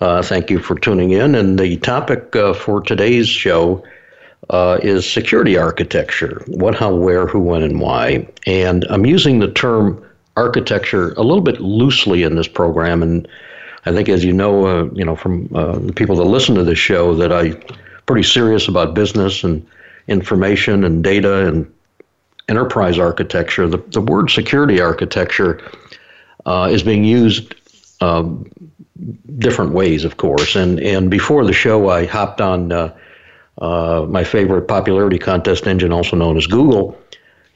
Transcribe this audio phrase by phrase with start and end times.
[0.00, 1.34] Uh, thank you for tuning in.
[1.34, 3.84] And the topic uh, for today's show
[4.48, 8.26] uh, is security architecture what, how, where, who, when, and why.
[8.46, 10.02] And I'm using the term
[10.36, 13.02] architecture a little bit loosely in this program.
[13.02, 13.28] And
[13.84, 16.64] I think, as you know, uh, you know from uh, the people that listen to
[16.64, 17.62] this show, that I'm
[18.06, 19.66] pretty serious about business and
[20.08, 21.70] information and data and
[22.48, 23.68] enterprise architecture.
[23.68, 25.60] The, the word security architecture
[26.46, 27.54] uh, is being used
[28.00, 28.50] um,
[29.38, 30.56] different ways, of course.
[30.56, 32.96] And and before the show, I hopped on uh,
[33.58, 36.98] uh, my favorite popularity contest engine, also known as Google,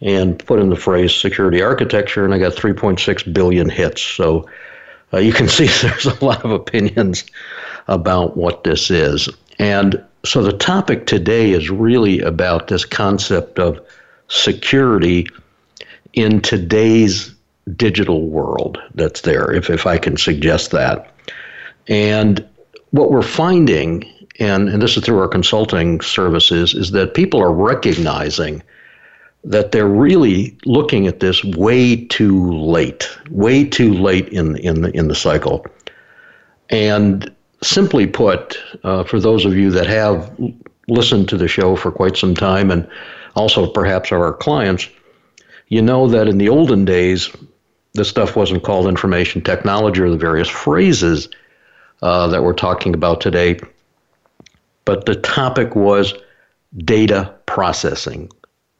[0.00, 4.02] and put in the phrase security architecture, and I got 3.6 billion hits.
[4.02, 4.48] So
[5.12, 7.24] uh, you can see there's a lot of opinions
[7.88, 9.28] about what this is.
[9.58, 13.80] And so the topic today is really about this concept of
[14.28, 15.26] security
[16.14, 17.34] in today's
[17.76, 21.13] digital world that's there, if, if I can suggest that.
[21.88, 22.46] And
[22.90, 24.04] what we're finding,
[24.38, 28.62] and, and this is through our consulting services, is that people are recognizing
[29.44, 34.90] that they're really looking at this way too late, way too late in, in, the,
[34.96, 35.66] in the cycle.
[36.70, 40.34] And simply put, uh, for those of you that have
[40.88, 42.88] listened to the show for quite some time, and
[43.36, 44.88] also perhaps are our clients,
[45.68, 47.34] you know that in the olden days,
[47.94, 51.28] this stuff wasn't called information technology or the various phrases
[52.02, 53.58] uh, that we're talking about today.
[54.84, 56.14] But the topic was
[56.78, 58.30] data processing,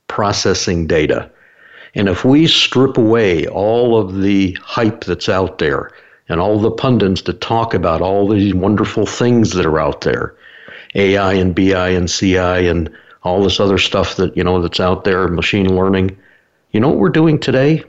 [0.08, 1.30] processing data.
[1.94, 5.90] And if we strip away all of the hype that's out there
[6.28, 10.34] and all the pundits that talk about all these wonderful things that are out there,
[10.94, 12.90] AI and BI and CI and
[13.22, 16.16] all this other stuff that you know that's out there, machine learning,
[16.72, 17.84] you know what we're doing today?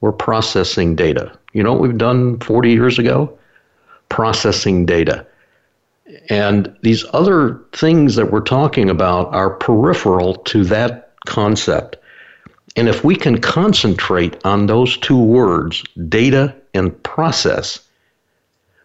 [0.00, 1.36] We're processing data.
[1.52, 3.36] You know what we've done 40 years ago?
[4.08, 5.26] Processing data.
[6.30, 11.96] And these other things that we're talking about are peripheral to that concept.
[12.76, 17.80] And if we can concentrate on those two words, data and process,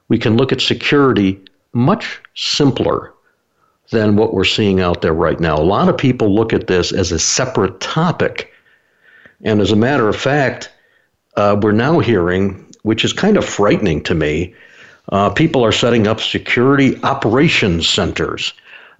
[0.09, 1.39] we can look at security
[1.73, 3.13] much simpler
[3.91, 5.55] than what we're seeing out there right now.
[5.55, 8.51] A lot of people look at this as a separate topic.
[9.43, 10.71] And as a matter of fact,
[11.35, 14.53] uh, we're now hearing, which is kind of frightening to me,
[15.09, 18.53] uh, people are setting up security operations centers,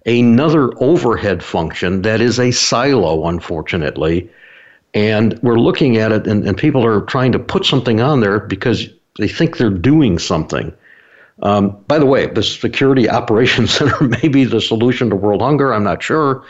[0.06, 4.30] another overhead function that is a silo, unfortunately.
[4.94, 8.40] And we're looking at it, and, and people are trying to put something on there
[8.40, 8.88] because
[9.18, 10.74] they think they're doing something.
[11.42, 15.74] Um, by the way, the Security Operations Center may be the solution to world hunger.
[15.74, 16.46] I'm not sure.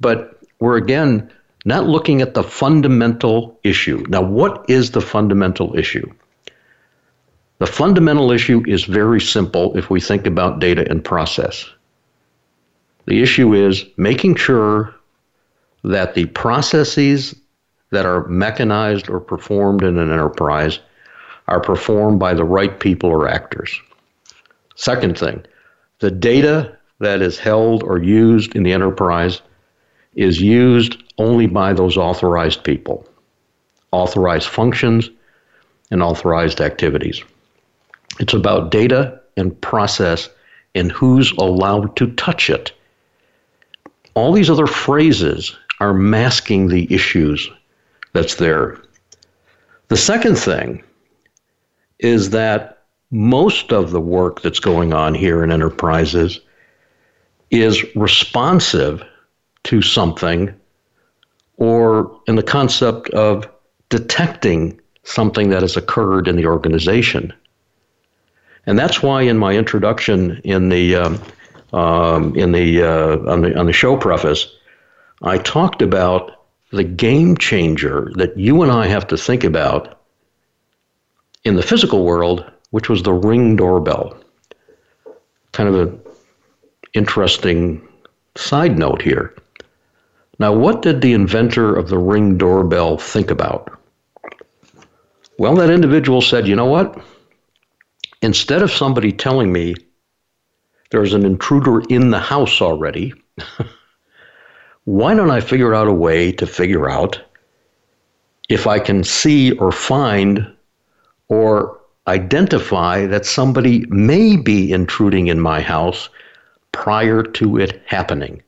[0.00, 1.30] But we're again
[1.64, 4.04] not looking at the fundamental issue.
[4.08, 6.10] Now, what is the fundamental issue?
[7.60, 11.68] The fundamental issue is very simple if we think about data and process.
[13.04, 14.94] The issue is making sure
[15.84, 17.34] that the processes
[17.90, 20.78] that are mechanized or performed in an enterprise
[21.48, 23.78] are performed by the right people or actors.
[24.74, 25.44] Second thing,
[25.98, 29.42] the data that is held or used in the enterprise
[30.14, 33.06] is used only by those authorized people,
[33.92, 35.10] authorized functions,
[35.90, 37.22] and authorized activities.
[38.18, 40.28] It's about data and process
[40.74, 42.72] and who's allowed to touch it.
[44.14, 47.48] All these other phrases are masking the issues
[48.12, 48.78] that's there.
[49.88, 50.82] The second thing
[51.98, 56.40] is that most of the work that's going on here in enterprises
[57.50, 59.02] is responsive
[59.64, 60.54] to something
[61.56, 63.48] or in the concept of
[63.88, 67.32] detecting something that has occurred in the organization.
[68.66, 71.22] And that's why in my introduction in the um,
[71.72, 74.46] um, in the uh, on the on the show preface,
[75.22, 80.00] I talked about the game changer that you and I have to think about
[81.44, 84.16] in the physical world, which was the ring doorbell.
[85.52, 86.00] Kind of an
[86.94, 87.86] interesting
[88.36, 89.34] side note here.
[90.38, 93.70] Now, what did the inventor of the ring doorbell think about?
[95.38, 97.02] Well, that individual said, you know what?
[98.22, 99.74] Instead of somebody telling me
[100.90, 103.14] there's an intruder in the house already.
[104.84, 107.20] Why don't I figure out a way to figure out
[108.48, 110.52] if I can see or find
[111.28, 116.08] or identify that somebody may be intruding in my house
[116.72, 118.42] prior to it happening?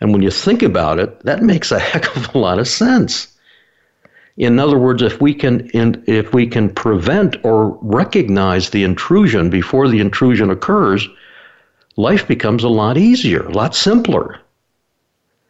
[0.00, 3.29] And when you think about it, that makes a heck of a lot of sense.
[4.36, 5.70] In other words, if we can
[6.06, 11.08] if we can prevent or recognize the intrusion before the intrusion occurs,
[11.96, 14.40] life becomes a lot easier, a lot simpler.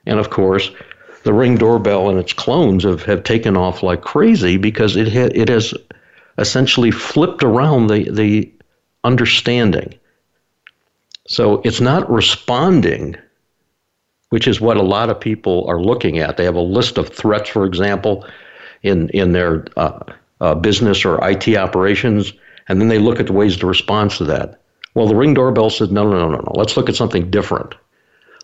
[0.06, 0.71] And of course,
[1.23, 5.31] the Ring doorbell and its clones have, have taken off like crazy because it ha-
[5.35, 5.75] it has
[6.38, 8.50] essentially flipped around the, the
[9.05, 9.94] understanding.
[11.29, 13.17] So it's not responding,
[14.31, 16.37] which is what a lot of people are looking at.
[16.37, 18.27] They have a list of threats, for example,
[18.82, 20.00] in in their uh,
[20.41, 22.32] uh, business or IT operations,
[22.69, 24.61] and then they look at the ways to respond to that.
[24.94, 26.53] Well, the Ring doorbell says, no, no, no, no, no.
[26.55, 27.75] Let's look at something different.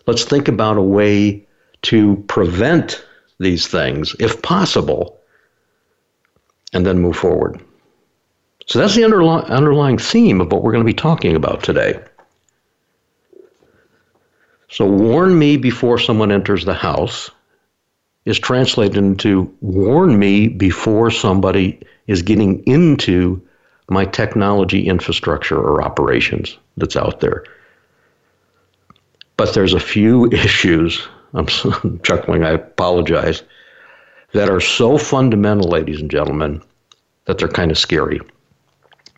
[0.05, 1.45] Let's think about a way
[1.83, 3.05] to prevent
[3.39, 5.19] these things, if possible,
[6.73, 7.61] and then move forward.
[8.67, 11.99] So that's the underli- underlying theme of what we're going to be talking about today.
[14.69, 17.31] So, warn me before someone enters the house
[18.27, 23.41] is translated into warn me before somebody is getting into
[23.89, 27.45] my technology infrastructure or operations that's out there.
[29.37, 31.47] But there's a few issues, I'm
[32.03, 33.43] chuckling, I apologize,
[34.33, 36.61] that are so fundamental, ladies and gentlemen,
[37.25, 38.19] that they're kind of scary.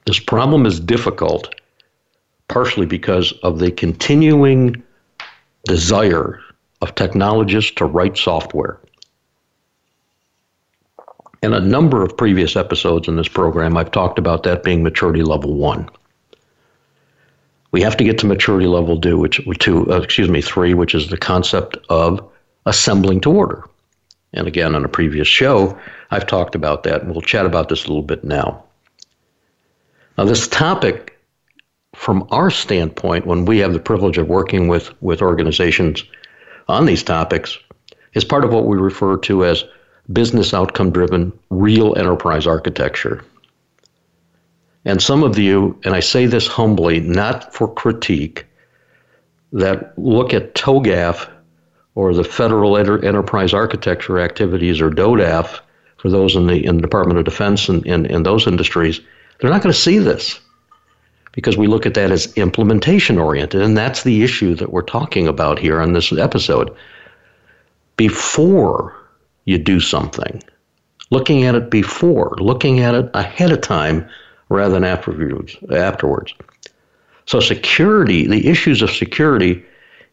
[0.05, 1.53] This problem is difficult
[2.47, 4.83] partially because of the continuing
[5.65, 6.39] desire
[6.81, 8.79] of technologists to write software.
[11.41, 15.23] In a number of previous episodes in this program, I've talked about that being maturity
[15.23, 15.89] level one.
[17.71, 20.95] We have to get to maturity level two, which two, uh, excuse me, three, which
[20.95, 22.27] is the concept of
[22.65, 23.63] assembling to order.
[24.33, 25.77] And again, on a previous show,
[26.11, 28.63] I've talked about that, and we'll chat about this a little bit now.
[30.17, 31.17] Now, this topic,
[31.95, 36.03] from our standpoint, when we have the privilege of working with, with organizations
[36.67, 37.57] on these topics,
[38.13, 39.63] is part of what we refer to as
[40.11, 43.23] business outcome driven, real enterprise architecture.
[44.85, 48.45] And some of you, and I say this humbly, not for critique,
[49.51, 51.29] that look at TOGAF
[51.95, 55.59] or the Federal Enter- Enterprise Architecture Activities or DODAF
[55.97, 59.01] for those in the, in the Department of Defense and in, in those industries,
[59.39, 60.39] they're not going to see this
[61.33, 63.61] because we look at that as implementation oriented.
[63.61, 66.75] And that's the issue that we're talking about here on this episode.
[67.97, 68.95] Before
[69.49, 70.43] you do something.
[71.09, 74.07] Looking at it before, looking at it ahead of time
[74.49, 75.57] rather than afterwards.
[75.71, 76.35] afterwards.
[77.25, 79.63] So, security, the issues of security,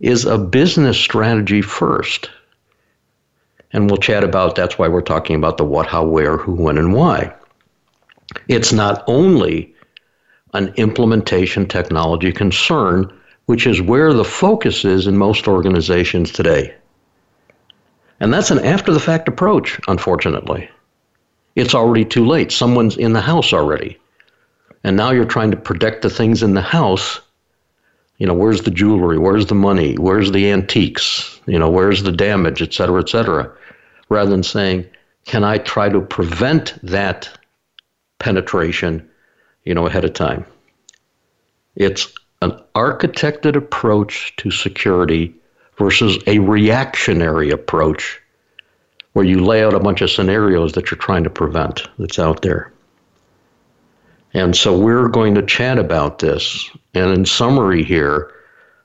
[0.00, 2.30] is a business strategy first.
[3.72, 6.78] And we'll chat about that's why we're talking about the what, how, where, who, when,
[6.78, 7.34] and why.
[8.48, 9.74] It's not only
[10.54, 13.12] an implementation technology concern,
[13.46, 16.74] which is where the focus is in most organizations today.
[18.20, 20.70] And that's an after the fact approach, unfortunately.
[21.54, 22.52] It's already too late.
[22.52, 23.98] Someone's in the house already.
[24.84, 27.20] And now you're trying to protect the things in the house.
[28.18, 29.18] You know, where's the jewelry?
[29.18, 29.94] Where's the money?
[29.94, 31.40] Where's the antiques?
[31.46, 33.52] You know, where's the damage, et cetera, et cetera?
[34.08, 34.86] Rather than saying,
[35.26, 37.28] can I try to prevent that
[38.18, 39.08] penetration,
[39.64, 40.46] you know, ahead of time?
[41.74, 45.34] It's an architected approach to security
[45.78, 48.20] versus a reactionary approach
[49.12, 52.42] where you lay out a bunch of scenarios that you're trying to prevent that's out
[52.42, 52.72] there.
[54.34, 56.70] And so we're going to chat about this.
[56.92, 58.30] And in summary, here,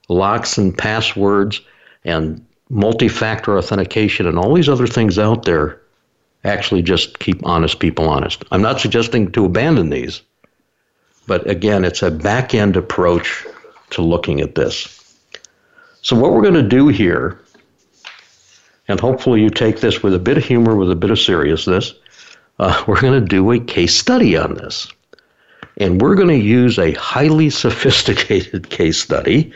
[0.08, 1.60] locks and passwords
[2.04, 5.80] and multi factor authentication and all these other things out there
[6.44, 8.44] actually just keep honest people honest.
[8.50, 10.22] I'm not suggesting to abandon these,
[11.26, 13.46] but again, it's a back end approach
[13.90, 15.01] to looking at this.
[16.02, 17.40] So, what we're going to do here,
[18.88, 21.94] and hopefully you take this with a bit of humor, with a bit of seriousness,
[22.58, 24.88] uh, we're going to do a case study on this.
[25.78, 29.52] And we're going to use a highly sophisticated case study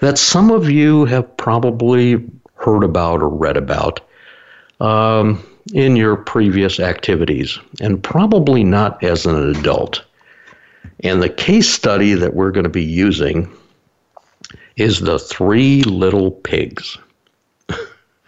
[0.00, 4.00] that some of you have probably heard about or read about
[4.80, 10.02] um, in your previous activities, and probably not as an adult.
[11.04, 13.54] And the case study that we're going to be using
[14.80, 16.98] is the Three Little Pigs.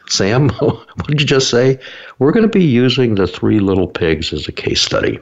[0.08, 1.78] Sam, what did you just say?
[2.18, 5.18] We're going to be using the Three Little Pigs as a case study.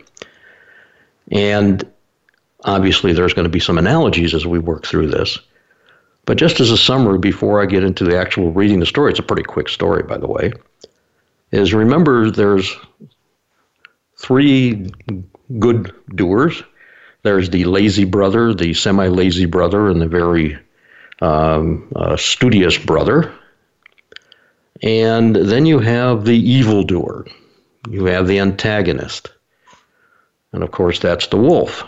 [1.31, 1.91] And
[2.65, 5.39] Obviously, there's going to be some analogies as we work through this.
[6.27, 9.19] But just as a summary before I get into the actual reading the story, it's
[9.19, 10.53] a pretty quick story, by the way,
[11.51, 12.77] is remember there's
[14.19, 14.91] three
[15.59, 16.63] good doers.
[17.23, 20.59] There's the lazy brother, the semi lazy brother, and the very
[21.21, 23.33] um, studious brother.
[24.83, 27.27] And then you have the evildoer.
[27.89, 29.31] You have the antagonist.
[30.53, 31.85] And of course, that's the wolf.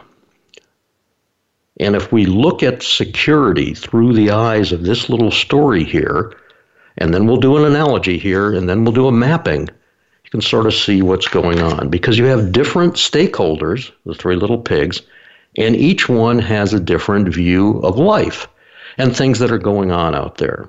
[1.80, 6.32] And if we look at security through the eyes of this little story here,
[6.98, 10.42] and then we'll do an analogy here, and then we'll do a mapping, you can
[10.42, 11.88] sort of see what's going on.
[11.88, 15.00] Because you have different stakeholders, the three little pigs,
[15.56, 18.46] and each one has a different view of life
[18.98, 20.68] and things that are going on out there.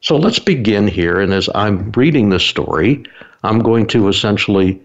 [0.00, 1.20] So let's begin here.
[1.20, 3.04] And as I'm reading this story,
[3.42, 4.80] I'm going to essentially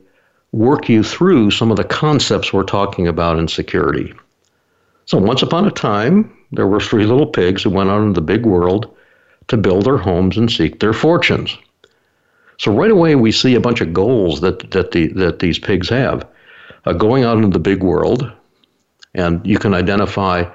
[0.52, 4.14] work you through some of the concepts we're talking about in security.
[5.06, 8.26] So, once upon a time, there were three little pigs who went out into the
[8.26, 8.96] big world
[9.48, 11.58] to build their homes and seek their fortunes.
[12.60, 15.90] So, right away, we see a bunch of goals that, that, the, that these pigs
[15.90, 16.28] have.
[16.86, 18.32] Uh, going out into the big world,
[19.16, 20.50] and you can identify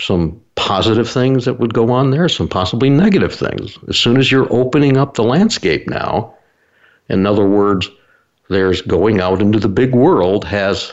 [0.00, 3.78] some positive things that would go on there, some possibly negative things.
[3.88, 6.34] As soon as you're opening up the landscape now,
[7.08, 7.88] in other words,
[8.50, 10.92] there's going out into the big world has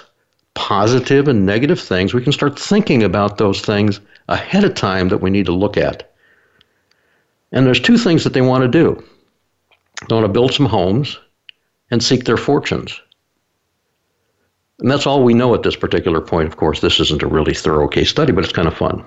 [0.54, 2.14] positive and negative things.
[2.14, 5.76] We can start thinking about those things ahead of time that we need to look
[5.76, 6.14] at.
[7.52, 9.04] And there's two things that they want to do.
[10.08, 11.20] They want to build some homes
[11.92, 13.02] and seek their fortunes.
[14.80, 16.48] And that's all we know at this particular point.
[16.48, 19.04] Of course, this isn't a really thorough case study, but it's kind of fun.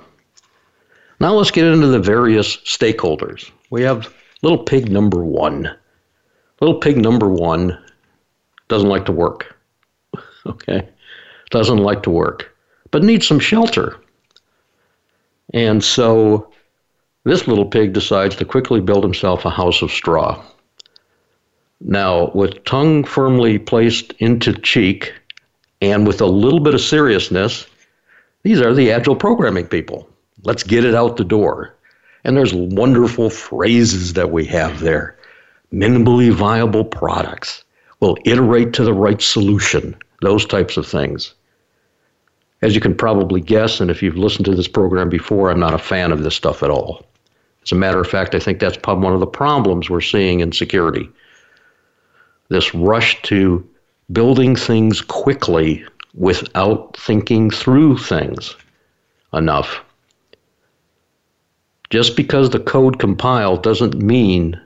[1.20, 3.50] Now let's get into the various stakeholders.
[3.68, 4.12] We have
[4.42, 5.70] little pig number one.
[6.60, 7.78] Little pig number one
[8.68, 9.54] doesn't like to work.
[10.46, 10.88] okay?
[11.50, 12.56] Doesn't like to work,
[12.90, 13.98] but needs some shelter.
[15.52, 16.50] And so
[17.24, 20.42] this little pig decides to quickly build himself a house of straw.
[21.82, 25.12] Now, with tongue firmly placed into cheek
[25.82, 27.66] and with a little bit of seriousness,
[28.42, 30.09] these are the agile programming people.
[30.44, 31.74] Let's get it out the door.
[32.24, 35.16] And there's wonderful phrases that we have there.
[35.72, 37.64] Minimally viable products
[38.00, 41.34] We'll iterate to the right solution, those types of things.
[42.62, 45.74] As you can probably guess, and if you've listened to this program before, I'm not
[45.74, 47.06] a fan of this stuff at all.
[47.62, 50.52] As a matter of fact, I think that's one of the problems we're seeing in
[50.52, 51.08] security.
[52.48, 53.66] This rush to
[54.10, 58.56] building things quickly without thinking through things
[59.32, 59.84] enough.
[61.90, 64.60] Just because the code compiled doesn't mean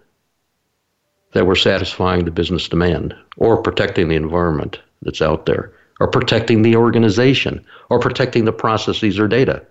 [1.32, 6.62] that we're satisfying the business demand or protecting the environment that's out there or protecting
[6.62, 9.64] the organization or protecting the processes or data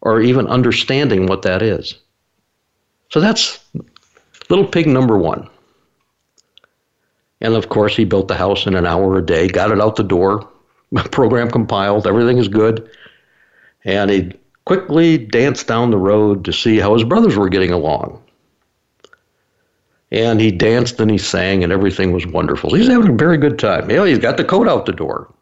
[0.00, 1.96] or even understanding what that is.
[3.10, 3.58] So that's
[4.48, 5.48] little pig number one.
[7.40, 9.96] And of course, he built the house in an hour a day, got it out
[9.96, 10.48] the door,
[11.10, 12.88] program compiled, everything is good.
[13.84, 14.32] And he
[14.64, 18.22] quickly danced down the road to see how his brothers were getting along.
[20.10, 22.74] And he danced and he sang, and everything was wonderful.
[22.74, 23.90] He's having a very good time.
[23.90, 25.32] You know, he's got the coat out the door.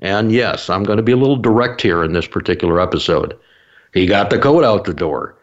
[0.00, 3.36] And yes, I'm going to be a little direct here in this particular episode.
[3.92, 5.36] He got the coat out the door,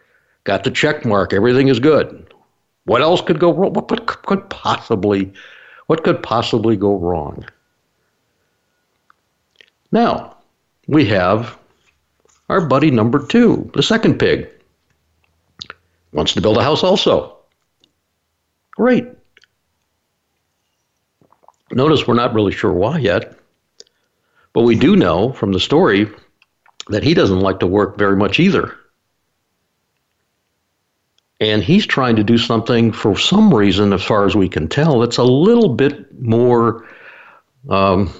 [0.44, 2.32] got the check mark, everything is good.
[2.84, 3.74] What else could go wrong?
[3.74, 5.32] What could possibly,
[5.86, 7.44] what could possibly go wrong?
[9.92, 10.36] Now,
[10.86, 11.58] we have
[12.48, 14.48] our buddy number two, the second pig.
[16.12, 17.36] Wants to build a house also.
[18.76, 19.06] Great.
[21.72, 23.38] Notice we're not really sure why yet,
[24.52, 26.08] but we do know from the story
[26.88, 28.76] that he doesn't like to work very much either.
[31.40, 35.00] And he's trying to do something for some reason, as far as we can tell,
[35.00, 36.86] that's a little bit more
[37.68, 38.10] um,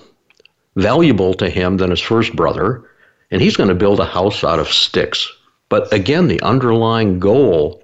[0.75, 2.91] valuable to him than his first brother
[3.31, 5.31] and he's going to build a house out of sticks.
[5.69, 7.83] But again, the underlying goal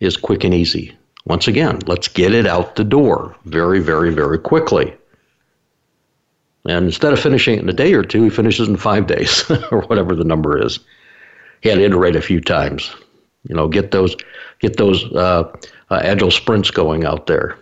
[0.00, 0.96] is quick and easy.
[1.26, 4.94] Once again, let's get it out the door very, very, very quickly.
[6.66, 9.50] And instead of finishing it in a day or two, he finishes in five days
[9.70, 10.80] or whatever the number is.
[11.60, 12.94] He had to iterate a few times.
[13.48, 14.16] You know, get those
[14.60, 15.50] get those uh,
[15.90, 17.58] uh, agile sprints going out there.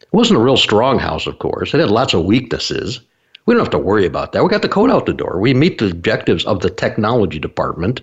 [0.00, 1.74] It wasn't a real strong house, of course.
[1.74, 3.00] It had lots of weaknesses.
[3.46, 4.42] We don't have to worry about that.
[4.42, 5.40] We got the code out the door.
[5.40, 8.00] We meet the objectives of the technology department,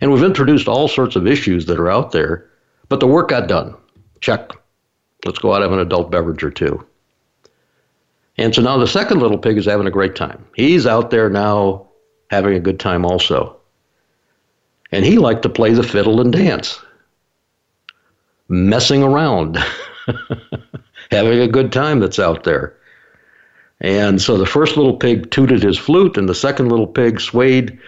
[0.00, 2.48] and we've introduced all sorts of issues that are out there,
[2.88, 3.76] but the work got done.
[4.20, 4.50] Check.
[5.24, 6.84] Let's go out have an adult beverage or two.
[8.38, 10.44] And so now the second little pig is having a great time.
[10.56, 11.88] He's out there now
[12.30, 13.56] having a good time also.
[14.90, 16.80] And he liked to play the fiddle and dance,
[18.48, 19.58] messing around,
[21.10, 22.76] having a good time that's out there.
[23.82, 27.78] And so the first little pig tooted his flute, and the second little pig swayed,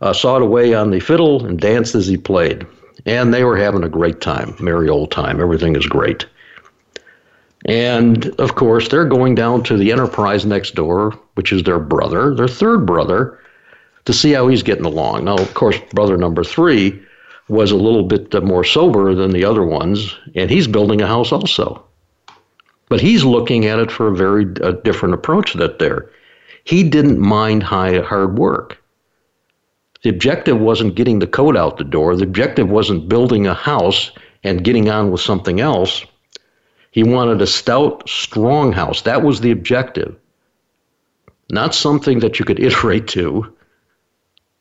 [0.00, 2.66] uh, sawed away on the fiddle, and danced as he played.
[3.04, 5.40] And they were having a great time, merry old time.
[5.40, 6.26] Everything is great.
[7.66, 12.34] And of course, they're going down to the enterprise next door, which is their brother,
[12.34, 13.38] their third brother,
[14.06, 15.26] to see how he's getting along.
[15.26, 17.00] Now, of course, brother number three
[17.48, 21.30] was a little bit more sober than the other ones, and he's building a house
[21.30, 21.84] also.
[22.92, 26.10] But he's looking at it for a very a different approach that there.
[26.64, 28.84] He didn't mind high, hard work.
[30.02, 32.14] The objective wasn't getting the code out the door.
[32.14, 34.10] The objective wasn't building a house
[34.44, 36.04] and getting on with something else.
[36.90, 39.00] He wanted a stout, strong house.
[39.00, 40.14] That was the objective.
[41.48, 43.50] Not something that you could iterate to,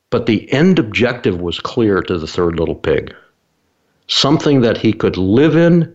[0.10, 3.14] but the end objective was clear to the third little pig.
[4.08, 5.94] Something that he could live in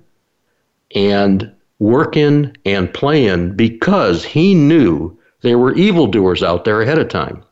[0.95, 6.99] and work in and play in because he knew there were evildoers out there ahead
[6.99, 7.43] of time.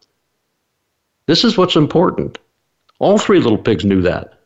[1.26, 2.38] This is what's important.
[2.98, 4.40] All three little pigs knew that.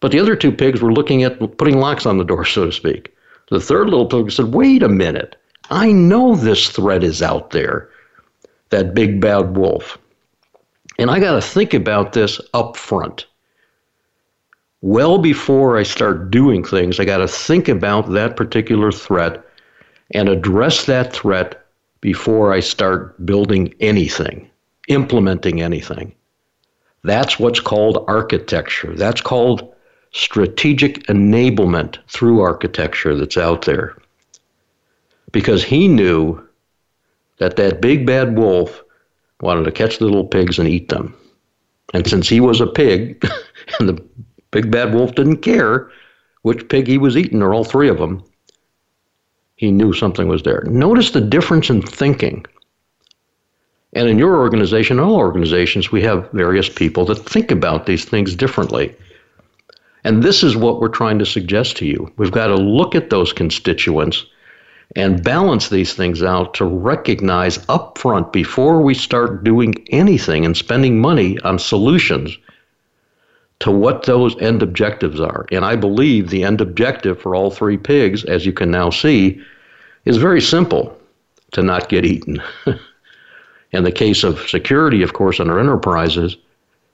[0.00, 2.72] But the other two pigs were looking at putting locks on the door, so to
[2.72, 3.14] speak.
[3.50, 5.36] The third little pig said, Wait a minute.
[5.70, 7.90] I know this threat is out there,
[8.70, 9.98] that big bad wolf.
[10.98, 13.26] And I got to think about this up front.
[14.82, 19.44] Well before I start doing things, I got to think about that particular threat
[20.12, 21.66] and address that threat
[22.00, 24.48] before I start building anything,
[24.88, 26.14] implementing anything.
[27.02, 28.94] That's what's called architecture.
[28.94, 29.74] That's called
[30.12, 33.96] strategic enablement through architecture that's out there.
[35.32, 36.42] Because he knew
[37.38, 38.82] that that big bad wolf
[39.40, 41.14] wanted to catch the little pigs and eat them.
[41.94, 43.24] And since he was a pig,
[43.78, 44.04] and the
[44.50, 45.90] big bad wolf didn't care
[46.42, 48.22] which pig he was eating or all three of them,
[49.56, 50.62] he knew something was there.
[50.66, 52.46] Notice the difference in thinking.
[53.92, 58.04] And in your organization, in all organizations, we have various people that think about these
[58.04, 58.94] things differently.
[60.04, 62.10] And this is what we're trying to suggest to you.
[62.16, 64.24] We've got to look at those constituents
[64.96, 71.00] and balance these things out to recognize upfront before we start doing anything and spending
[71.00, 72.36] money on solutions
[73.60, 75.46] to what those end objectives are.
[75.52, 79.40] And I believe the end objective for all three pigs, as you can now see,
[80.04, 80.98] is very simple
[81.52, 82.42] to not get eaten.
[83.72, 86.36] In the case of security, of course, in our enterprises,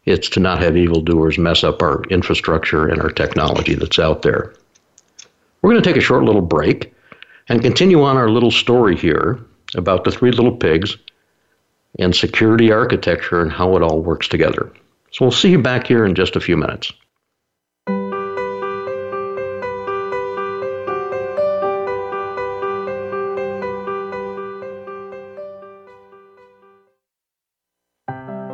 [0.04, 4.52] it's to not have evildoers mess up our infrastructure and our technology that's out there.
[5.62, 6.92] We're going to take a short little break
[7.48, 9.40] and continue on our little story here
[9.74, 10.98] about the three little pigs
[11.98, 14.70] and security architecture and how it all works together.
[15.16, 16.92] So we'll see you back here in just a few minutes.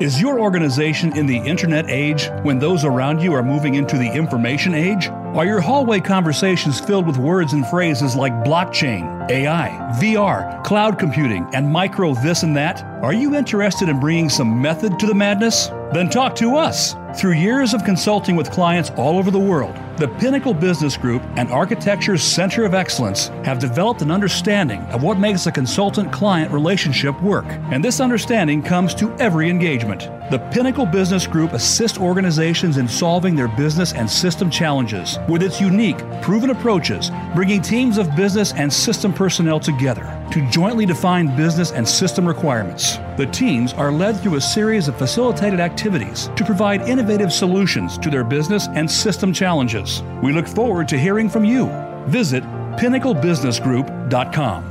[0.01, 4.13] Is your organization in the internet age when those around you are moving into the
[4.13, 5.09] information age?
[5.09, 9.69] Are your hallway conversations filled with words and phrases like blockchain, AI,
[10.01, 12.85] VR, cloud computing, and micro this and that?
[13.03, 15.69] Are you interested in bringing some method to the madness?
[15.93, 16.97] Then talk to us.
[17.15, 21.51] Through years of consulting with clients all over the world, the Pinnacle Business Group and
[21.51, 27.21] Architecture's Center of Excellence have developed an understanding of what makes a consultant client relationship
[27.21, 27.45] work.
[27.71, 30.09] And this understanding comes to every engagement.
[30.31, 35.61] The Pinnacle Business Group assists organizations in solving their business and system challenges with its
[35.61, 41.73] unique, proven approaches, bringing teams of business and system personnel together to jointly define business
[41.73, 42.97] and system requirements.
[43.19, 48.11] The teams are led through a series of facilitated activities to provide innovative solutions to
[48.11, 50.03] their business and system challenges.
[50.23, 51.67] We look forward to hearing from you.
[52.07, 52.43] Visit
[52.79, 54.69] pinnaclebusinessgroup.com.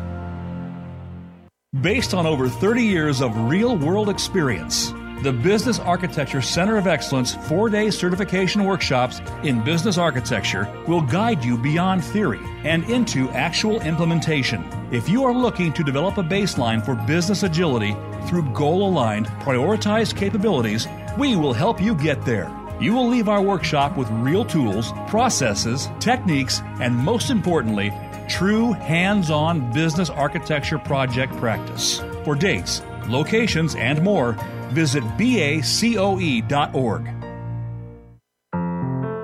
[1.79, 7.35] Based on over 30 years of real world experience, the Business Architecture Center of Excellence
[7.35, 13.79] four day certification workshops in business architecture will guide you beyond theory and into actual
[13.81, 14.80] implementation.
[14.91, 17.95] If you are looking to develop a baseline for business agility
[18.27, 20.85] through goal aligned, prioritized capabilities,
[21.17, 22.51] we will help you get there.
[22.81, 27.93] You will leave our workshop with real tools, processes, techniques, and most importantly,
[28.27, 32.01] true hands on business architecture project practice.
[32.25, 34.33] For dates, locations, and more,
[34.71, 37.07] visit bacoe.org.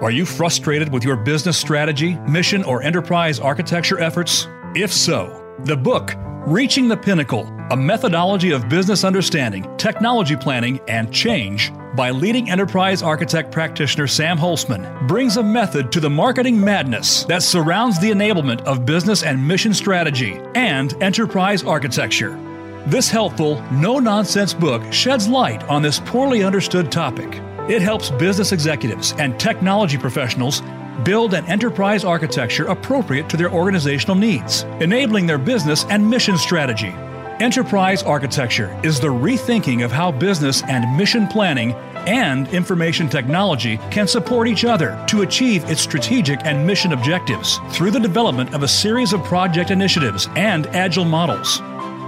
[0.01, 4.47] Are you frustrated with your business strategy, mission, or enterprise architecture efforts?
[4.73, 6.13] If so, the book
[6.45, 13.01] Reaching the Pinnacle, a methodology of business understanding, technology planning, and change by leading enterprise
[13.01, 18.61] architect practitioner Sam Holcman brings a method to the marketing madness that surrounds the enablement
[18.61, 22.39] of business and mission strategy and enterprise architecture.
[22.85, 27.41] This helpful, no nonsense book sheds light on this poorly understood topic.
[27.67, 30.61] It helps business executives and technology professionals
[31.03, 36.93] build an enterprise architecture appropriate to their organizational needs, enabling their business and mission strategy.
[37.39, 41.73] Enterprise architecture is the rethinking of how business and mission planning
[42.07, 47.91] and information technology can support each other to achieve its strategic and mission objectives through
[47.91, 51.61] the development of a series of project initiatives and agile models.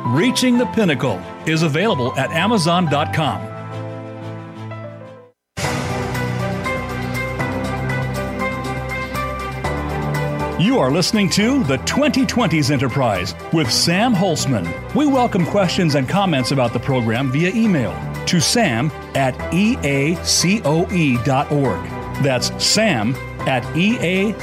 [0.08, 3.59] Reaching the Pinnacle is available at Amazon.com.
[10.60, 14.94] You are listening to the 2020s Enterprise with Sam Holcman.
[14.94, 17.94] We welcome questions and comments about the program via email
[18.26, 20.20] to sam at eacoe.org.
[22.22, 23.16] That's sam
[23.48, 24.38] at eacoe.org.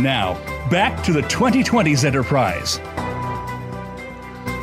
[0.00, 2.78] Now, back to the 2020s Enterprise.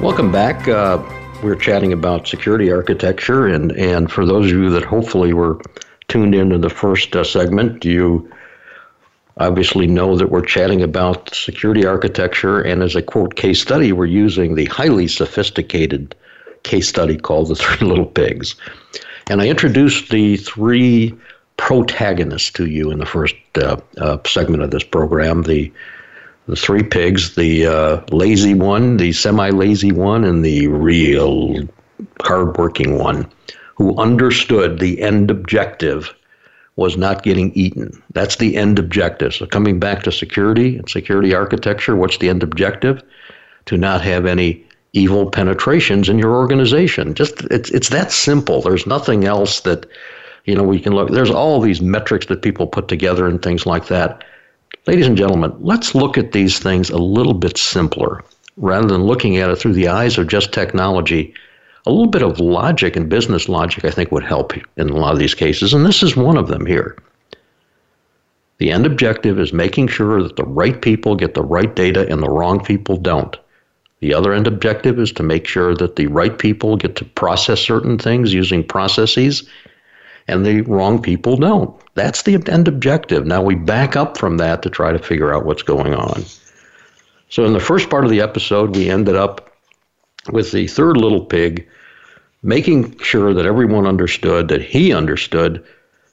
[0.02, 0.68] Welcome back.
[0.68, 1.04] Uh,
[1.44, 5.62] we're chatting about security architecture, and, and for those of you that hopefully were
[6.08, 8.28] tuned into the first uh, segment, you
[9.40, 14.06] obviously know that we're chatting about security architecture, and as a quote case study, we're
[14.06, 16.16] using the highly sophisticated
[16.64, 18.56] case study called The Three Little Pigs.
[19.30, 21.16] And I introduced the three
[21.58, 25.72] protagonists to you in the first uh, uh, segment of this program the
[26.48, 31.54] the three pigs, the uh, lazy one, the semi lazy one, and the real
[32.24, 33.32] hardworking one,
[33.76, 36.12] who understood the end objective
[36.80, 38.02] was not getting eaten.
[38.14, 39.34] That's the end objective.
[39.34, 43.04] So, coming back to security and security architecture, what's the end objective?
[43.66, 47.14] To not have any evil penetrations in your organization.
[47.14, 48.62] Just it's it's that simple.
[48.62, 49.86] There's nothing else that
[50.46, 51.12] you know we can look.
[51.12, 54.24] There's all these metrics that people put together and things like that.
[54.88, 58.24] Ladies and gentlemen, let's look at these things a little bit simpler
[58.58, 61.34] rather than looking at it through the eyes of just technology
[61.86, 65.14] a little bit of logic and business logic, I think, would help in a lot
[65.14, 66.98] of these cases, and this is one of them here.
[68.60, 72.22] The end objective is making sure that the right people get the right data and
[72.22, 73.38] the wrong people don't.
[74.02, 77.60] The other end objective is to make sure that the right people get to process
[77.60, 79.48] certain things using processes
[80.28, 81.74] and the wrong people don't.
[81.96, 83.26] That's the end objective.
[83.26, 86.24] Now we back up from that to try to figure out what's going on.
[87.30, 89.49] So, in the first part of the episode, we ended up
[90.32, 91.68] with the third little pig,
[92.44, 95.64] making sure that everyone understood that he understood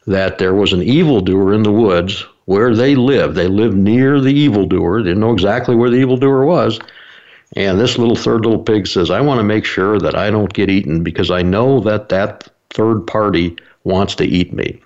[0.07, 3.35] that there was an evildoer in the woods where they lived.
[3.35, 5.03] They lived near the evildoer.
[5.03, 6.79] They didn't know exactly where the evildoer was.
[7.55, 10.53] And this little third little pig says, I want to make sure that I don't
[10.53, 14.81] get eaten because I know that that third party wants to eat me.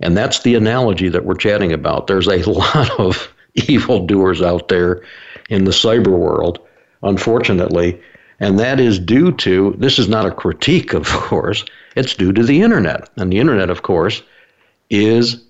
[0.00, 2.06] And that's the analogy that we're chatting about.
[2.06, 5.02] There's a lot of evildoers out there
[5.50, 6.58] in the cyber world,
[7.02, 8.00] unfortunately,
[8.44, 11.64] and that is due to, this is not a critique, of course,
[11.96, 13.08] it's due to the internet.
[13.16, 14.22] And the internet, of course,
[14.90, 15.42] is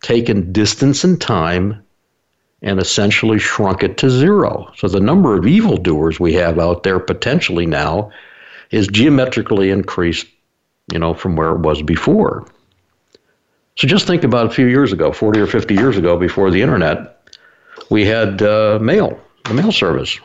[0.00, 1.84] taken distance and time
[2.62, 4.72] and essentially shrunk it to zero.
[4.76, 8.12] So the number of evildoers we have out there potentially now
[8.70, 10.28] is geometrically increased,
[10.92, 12.46] you know, from where it was before.
[13.74, 16.62] So just think about a few years ago, 40 or 50 years ago, before the
[16.62, 17.28] internet,
[17.90, 20.20] we had uh, mail, the mail service.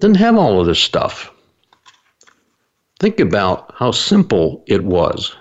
[0.00, 1.32] Didn't have all of this stuff.
[3.00, 5.34] Think about how simple it was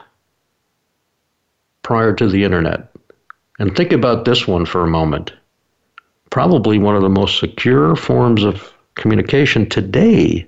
[1.83, 2.91] prior to the internet.
[3.59, 5.33] And think about this one for a moment.
[6.29, 10.47] Probably one of the most secure forms of communication today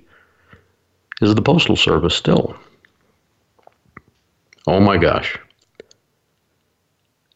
[1.22, 2.56] is the Postal Service still.
[4.66, 5.38] Oh my gosh.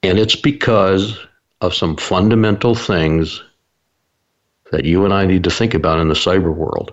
[0.02, 1.18] And it's because
[1.60, 3.42] of some fundamental things
[4.72, 6.92] that you and I need to think about in the cyber world.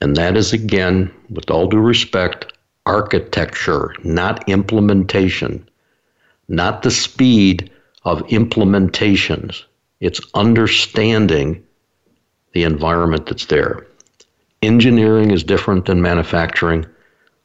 [0.00, 2.52] And that is, again, with all due respect,
[2.86, 5.68] architecture, not implementation,
[6.48, 7.70] not the speed
[8.04, 9.64] of implementations.
[10.00, 11.62] It's understanding
[12.52, 13.86] the environment that's there.
[14.62, 16.86] Engineering is different than manufacturing,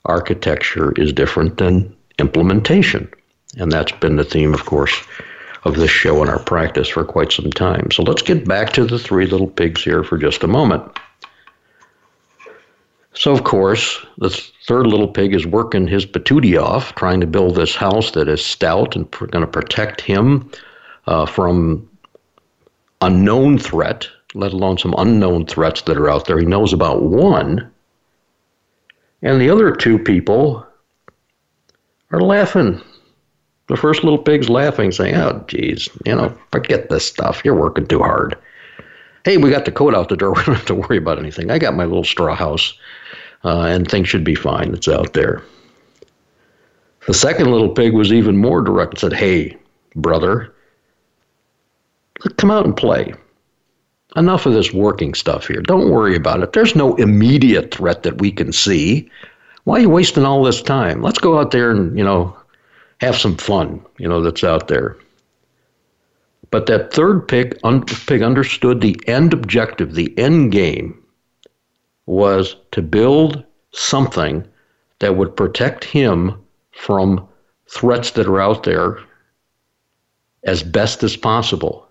[0.06, 3.12] architecture is different than implementation.
[3.58, 4.96] And that's been the theme, of course,
[5.64, 7.92] of this show in our practice for quite some time.
[7.92, 10.84] So let's get back to the three little pigs here for just a moment.
[13.14, 17.56] So, of course, the third little pig is working his patootie off, trying to build
[17.56, 20.52] this house that is stout and pr- going to protect him
[21.08, 21.90] uh, from
[23.02, 26.38] unknown threat, let alone some unknown threats that are out there.
[26.38, 27.72] He knows about one.
[29.24, 30.64] And the other two people
[32.12, 32.82] are laughing.
[33.68, 37.42] The first little pig's laughing, saying, Oh, geez, you know, forget this stuff.
[37.44, 38.38] You're working too hard.
[39.26, 40.34] Hey, we got the coat out the door.
[40.38, 41.52] We don't have to worry about anything.
[41.52, 42.74] I got my little straw house,
[43.44, 44.74] uh, and things should be fine.
[44.74, 45.44] It's out there.
[47.08, 49.58] The second little pig was even more direct and said, Hey,
[49.96, 50.54] brother,
[52.38, 53.14] come out and play.
[54.16, 55.62] Enough of this working stuff here.
[55.62, 56.54] Don't worry about it.
[56.54, 59.12] There's no immediate threat that we can see.
[59.66, 61.02] Why are you wasting all this time?
[61.02, 62.36] Let's go out there and, you know,
[63.02, 64.98] have some fun, you know, that's out there.
[66.50, 71.04] But that third pig, un- pig understood the end objective, the end game
[72.06, 74.48] was to build something
[75.00, 76.34] that would protect him
[76.72, 77.28] from
[77.70, 79.00] threats that are out there
[80.46, 81.88] as best as possible.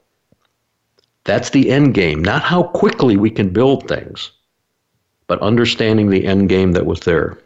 [1.25, 4.31] That's the end game, not how quickly we can build things,
[5.27, 7.39] but understanding the end game that was there.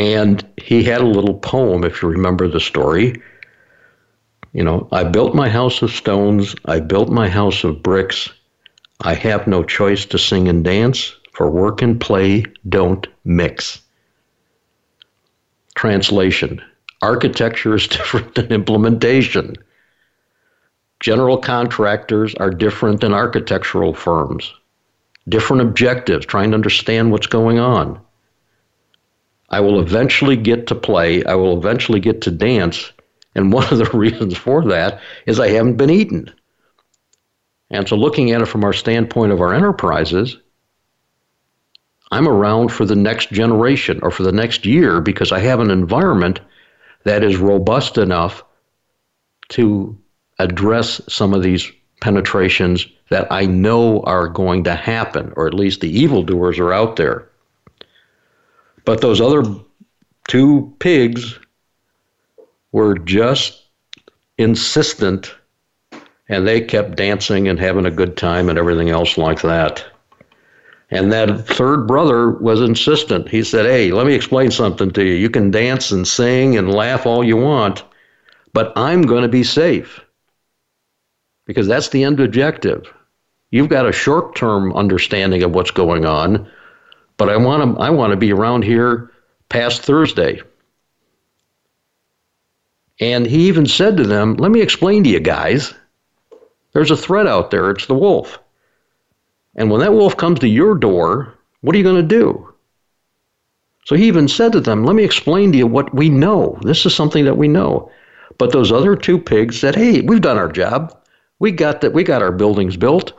[0.00, 3.20] And he had a little poem, if you remember the story.
[4.54, 8.30] You know, I built my house of stones, I built my house of bricks.
[9.02, 13.82] I have no choice to sing and dance, for work and play don't mix.
[15.74, 16.62] Translation
[17.02, 19.54] Architecture is different than implementation.
[21.00, 24.54] General contractors are different than architectural firms.
[25.28, 28.00] Different objectives, trying to understand what's going on.
[29.50, 32.92] I will eventually get to play, I will eventually get to dance,
[33.34, 36.32] and one of the reasons for that is I haven't been eaten.
[37.70, 40.36] And so, looking at it from our standpoint of our enterprises,
[42.10, 45.70] I'm around for the next generation or for the next year because I have an
[45.70, 46.40] environment
[47.04, 48.42] that is robust enough
[49.50, 49.96] to
[50.38, 55.80] address some of these penetrations that I know are going to happen, or at least
[55.80, 57.29] the evildoers are out there.
[58.84, 59.42] But those other
[60.28, 61.38] two pigs
[62.72, 63.64] were just
[64.38, 65.34] insistent
[66.28, 69.84] and they kept dancing and having a good time and everything else like that.
[70.90, 73.28] And that third brother was insistent.
[73.28, 75.14] He said, Hey, let me explain something to you.
[75.14, 77.84] You can dance and sing and laugh all you want,
[78.52, 80.00] but I'm going to be safe
[81.46, 82.92] because that's the end objective.
[83.50, 86.48] You've got a short term understanding of what's going on,
[87.20, 89.10] but I want to I want to be around here
[89.50, 90.40] past Thursday.
[92.98, 95.74] And he even said to them, Let me explain to you guys.
[96.72, 97.68] There's a threat out there.
[97.72, 98.38] It's the wolf.
[99.54, 102.54] And when that wolf comes to your door, what are you going to do?
[103.84, 106.58] So he even said to them, Let me explain to you what we know.
[106.62, 107.92] This is something that we know.
[108.38, 110.98] But those other two pigs said, Hey, we've done our job.
[111.38, 113.12] We got that we got our buildings built.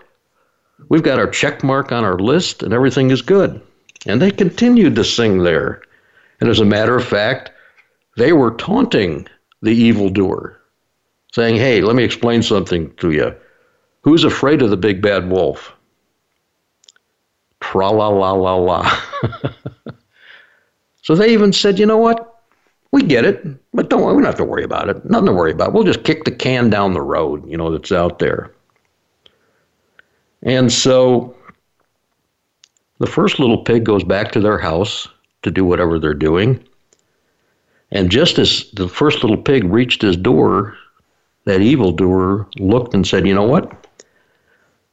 [0.90, 3.62] We've got our check mark on our list and everything is good.
[4.08, 5.82] And they continued to sing there.
[6.40, 7.52] And as a matter of fact,
[8.18, 9.28] they were taunting
[9.62, 10.60] the evildoer,
[11.34, 13.36] saying, Hey, let me explain something to you.
[14.02, 15.74] Who's afraid of the big bad wolf?
[17.60, 19.02] Tra la la la la.
[21.04, 22.28] so they even said, You know what?
[22.92, 25.06] We get it, but don't we don't have to worry about it.
[25.10, 25.72] Nothing to worry about.
[25.72, 28.52] We'll just kick the can down the road, you know, that's out there.
[30.44, 31.36] And so
[33.02, 35.08] the first little pig goes back to their house
[35.42, 36.64] to do whatever they're doing.
[37.90, 40.78] And just as the first little pig reached his door,
[41.46, 43.88] that evildoer looked and said, You know what?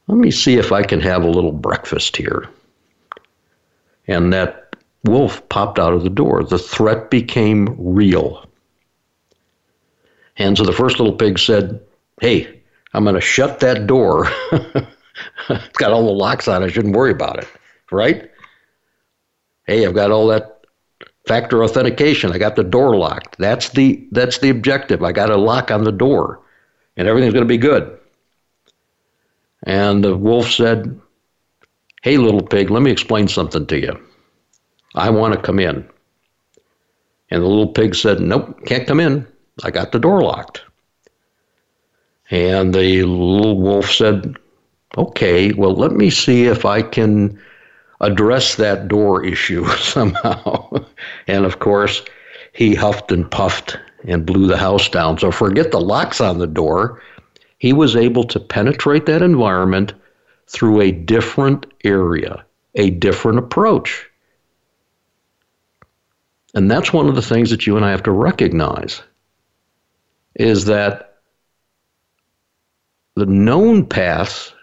[0.07, 2.49] Let me see if I can have a little breakfast here.
[4.07, 6.43] And that wolf popped out of the door.
[6.43, 8.43] The threat became real.
[10.37, 11.79] And so the first little pig said,
[12.21, 12.59] Hey,
[12.95, 14.27] I'm going to shut that door.
[15.49, 16.63] it's got all the locks on.
[16.63, 17.47] I shouldn't worry about it.
[17.91, 18.29] Right?
[19.65, 20.65] Hey, I've got all that
[21.27, 22.31] factor authentication.
[22.31, 23.37] I got the door locked.
[23.37, 25.03] That's the that's the objective.
[25.03, 26.41] I got a lock on the door,
[26.97, 27.97] and everything's going to be good.
[29.63, 30.99] And the wolf said,
[32.01, 33.99] "Hey, little pig, let me explain something to you.
[34.95, 35.87] I want to come in.
[37.31, 39.27] And the little pig said, Nope, can't come in.
[39.63, 40.63] I got the door locked.
[42.31, 44.35] And the little wolf said,
[44.97, 47.39] Okay, well, let me see if I can
[48.01, 50.85] address that door issue somehow.
[51.27, 52.03] and of course,
[52.53, 55.17] he huffed and puffed and blew the house down.
[55.17, 57.01] So forget the locks on the door.
[57.57, 59.93] He was able to penetrate that environment
[60.47, 64.09] through a different area, a different approach.
[66.55, 69.03] And that's one of the things that you and I have to recognize
[70.35, 71.17] is that
[73.15, 74.53] the known paths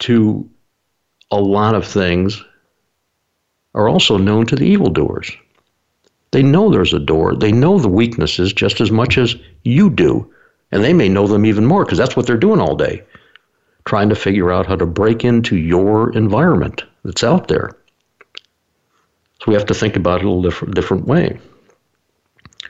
[0.00, 0.48] to
[1.30, 2.42] a lot of things
[3.74, 5.30] are also known to the evildoers.
[6.32, 7.34] They know there's a door.
[7.34, 10.32] They know the weaknesses just as much as you do.
[10.72, 13.02] And they may know them even more because that's what they're doing all day,
[13.84, 17.76] trying to figure out how to break into your environment that's out there.
[19.40, 21.40] So we have to think about it a little different, different way.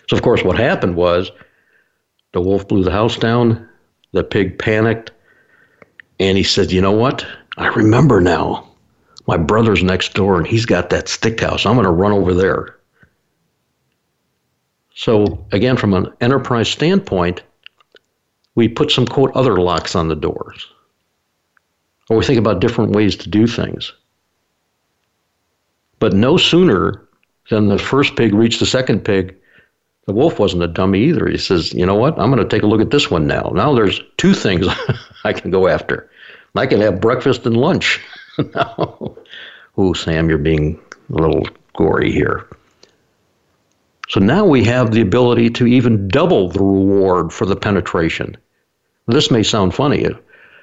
[0.09, 1.31] So, of course, what happened was
[2.33, 3.69] the wolf blew the house down,
[4.13, 5.11] the pig panicked,
[6.19, 7.27] and he said, You know what?
[7.61, 8.67] I remember now.
[9.27, 11.67] My brother's next door and he's got that stick house.
[11.67, 12.77] I'm going to run over there.
[14.95, 17.43] So, again, from an enterprise standpoint,
[18.55, 20.67] we put some quote other locks on the doors.
[22.09, 23.93] Or we think about different ways to do things.
[25.99, 27.07] But no sooner
[27.51, 29.37] than the first pig reached the second pig,
[30.07, 31.29] the wolf wasn't a dummy either.
[31.29, 32.19] He says, You know what?
[32.19, 33.53] I'm going to take a look at this one now.
[33.55, 34.67] Now there's two things
[35.25, 36.11] I can go after.
[36.55, 38.01] I can have breakfast and lunch.
[39.79, 42.47] Oh, Sam, you're being a little gory here.
[44.09, 48.37] So now we have the ability to even double the reward for the penetration.
[49.07, 50.07] This may sound funny.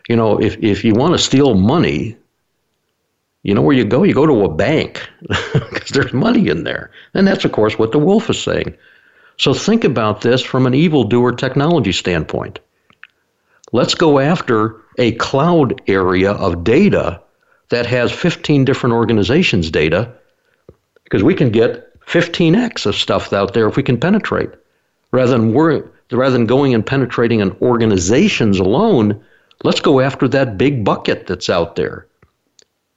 [0.09, 2.17] You know, if, if you want to steal money,
[3.43, 4.03] you know where you go?
[4.03, 6.91] You go to a bank because there's money in there.
[7.13, 8.75] And that's, of course, what the wolf is saying.
[9.37, 12.59] So think about this from an evildoer technology standpoint.
[13.71, 17.21] Let's go after a cloud area of data
[17.69, 20.13] that has 15 different organizations' data
[21.03, 24.49] because we can get 15x of stuff out there if we can penetrate.
[25.11, 29.21] Rather than, rather than going and penetrating an organizations alone,
[29.63, 32.07] let's go after that big bucket that's out there.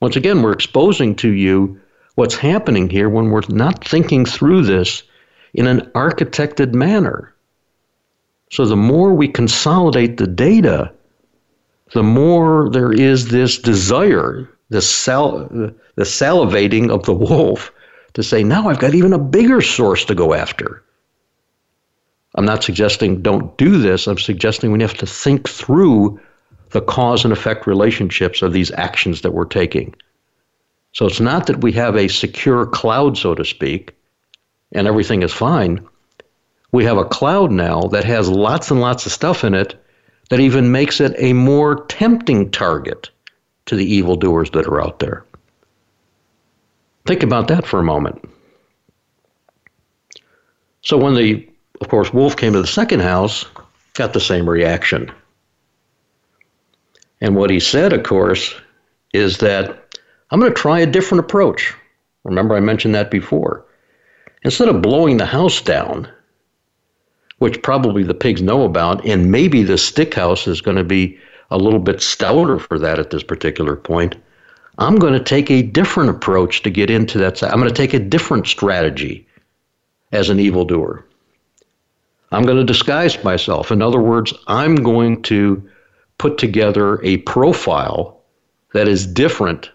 [0.00, 1.78] Once again, we're exposing to you
[2.14, 5.02] what's happening here when we're not thinking through this
[5.54, 7.32] in an architected manner.
[8.50, 10.92] So the more we consolidate the data,
[11.92, 17.72] the more there is this desire, the, sal- the salivating of the wolf
[18.14, 20.82] to say, now I've got even a bigger source to go after.
[22.36, 24.06] I'm not suggesting don't do this.
[24.06, 26.20] I'm suggesting we have to think through
[26.70, 29.94] the cause and effect relationships of these actions that we're taking.
[30.92, 33.96] So it's not that we have a secure cloud, so to speak,
[34.72, 35.86] and everything is fine
[36.72, 39.74] we have a cloud now that has lots and lots of stuff in it
[40.30, 43.10] that even makes it a more tempting target
[43.66, 45.24] to the evildoers that are out there.
[47.06, 48.28] Think about that for a moment.
[50.82, 51.48] So when the,
[51.80, 53.44] of course, wolf came to the second house,
[53.94, 55.12] got the same reaction.
[57.20, 58.54] And what he said, of course,
[59.12, 59.96] is that
[60.30, 61.74] I'm going to try a different approach.
[62.24, 63.66] Remember, I mentioned that before.
[64.42, 66.08] Instead of blowing the house down,
[67.40, 71.18] which probably the pigs know about, and maybe the stick house is going to be
[71.50, 74.14] a little bit stouter for that at this particular point.
[74.76, 77.42] I'm going to take a different approach to get into that.
[77.42, 79.26] I'm going to take a different strategy
[80.12, 81.04] as an evildoer.
[82.30, 83.72] I'm going to disguise myself.
[83.72, 85.66] In other words, I'm going to
[86.18, 88.20] put together a profile
[88.74, 89.70] that is different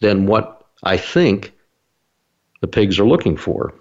[0.00, 1.52] than what I think
[2.62, 3.74] the pigs are looking for.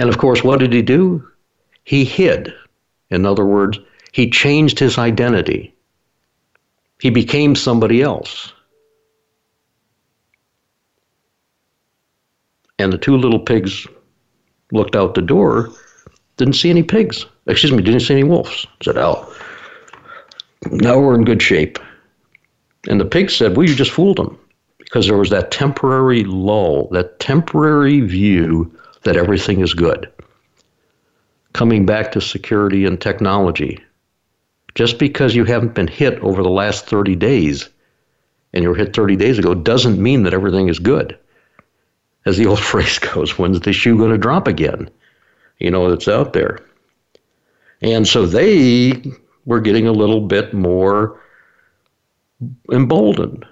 [0.00, 1.28] And of course, what did he do?
[1.84, 2.54] He hid.
[3.10, 3.78] In other words,
[4.12, 5.74] he changed his identity.
[7.02, 8.54] He became somebody else.
[12.78, 13.86] And the two little pigs
[14.72, 15.68] looked out the door,
[16.38, 17.26] didn't see any pigs.
[17.46, 18.66] Excuse me, didn't see any wolves.
[18.82, 19.30] Said, Oh,
[20.70, 21.78] now we're in good shape.
[22.88, 24.38] And the pigs said, Well, you just fooled them.
[24.78, 30.10] Because there was that temporary lull, that temporary view that everything is good.
[31.52, 33.78] Coming back to security and technology,
[34.74, 37.68] just because you haven't been hit over the last 30 days
[38.52, 41.18] and you were hit 30 days ago doesn't mean that everything is good.
[42.26, 44.90] As the old phrase goes, when's the shoe going to drop again?
[45.58, 46.60] You know, it's out there.
[47.82, 49.02] And so they
[49.46, 51.20] were getting a little bit more
[52.70, 53.46] emboldened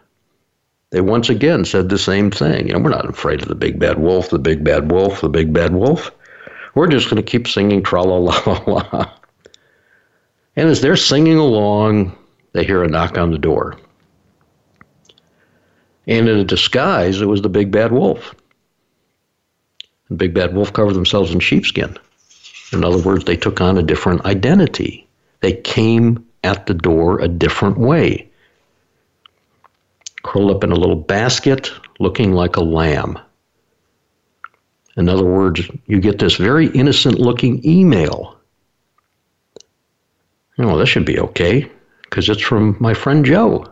[0.90, 2.66] they once again said the same thing.
[2.66, 5.28] You know, we're not afraid of the big bad wolf, the big bad wolf, the
[5.28, 6.10] big bad wolf.
[6.74, 9.12] We're just going to keep singing tra la la la.
[10.56, 12.16] And as they're singing along,
[12.52, 13.76] they hear a knock on the door.
[16.06, 18.34] And in a disguise, it was the big bad wolf.
[20.08, 21.98] The big bad wolf covered themselves in sheepskin.
[22.72, 25.06] In other words, they took on a different identity.
[25.40, 28.27] They came at the door a different way
[30.22, 33.18] curled up in a little basket looking like a lamb.
[34.96, 38.38] In other words, you get this very innocent looking email.
[40.58, 41.70] Oh, this should be okay
[42.02, 43.64] because it's from my friend Joe.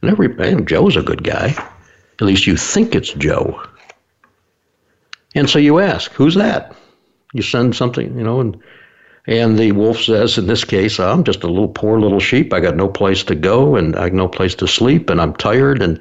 [0.00, 1.54] And every and Joe's a good guy.
[2.20, 3.62] At least you think it's Joe.
[5.34, 6.74] And so you ask, who's that?
[7.34, 8.60] You send something, you know, and
[9.28, 12.54] and the wolf says, in this case, I'm just a little poor little sheep.
[12.54, 15.34] I got no place to go and I got no place to sleep and I'm
[15.34, 16.00] tired and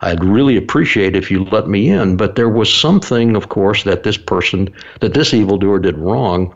[0.00, 2.16] I'd really appreciate if you let me in.
[2.16, 6.54] But there was something, of course, that this person, that this evildoer did wrong.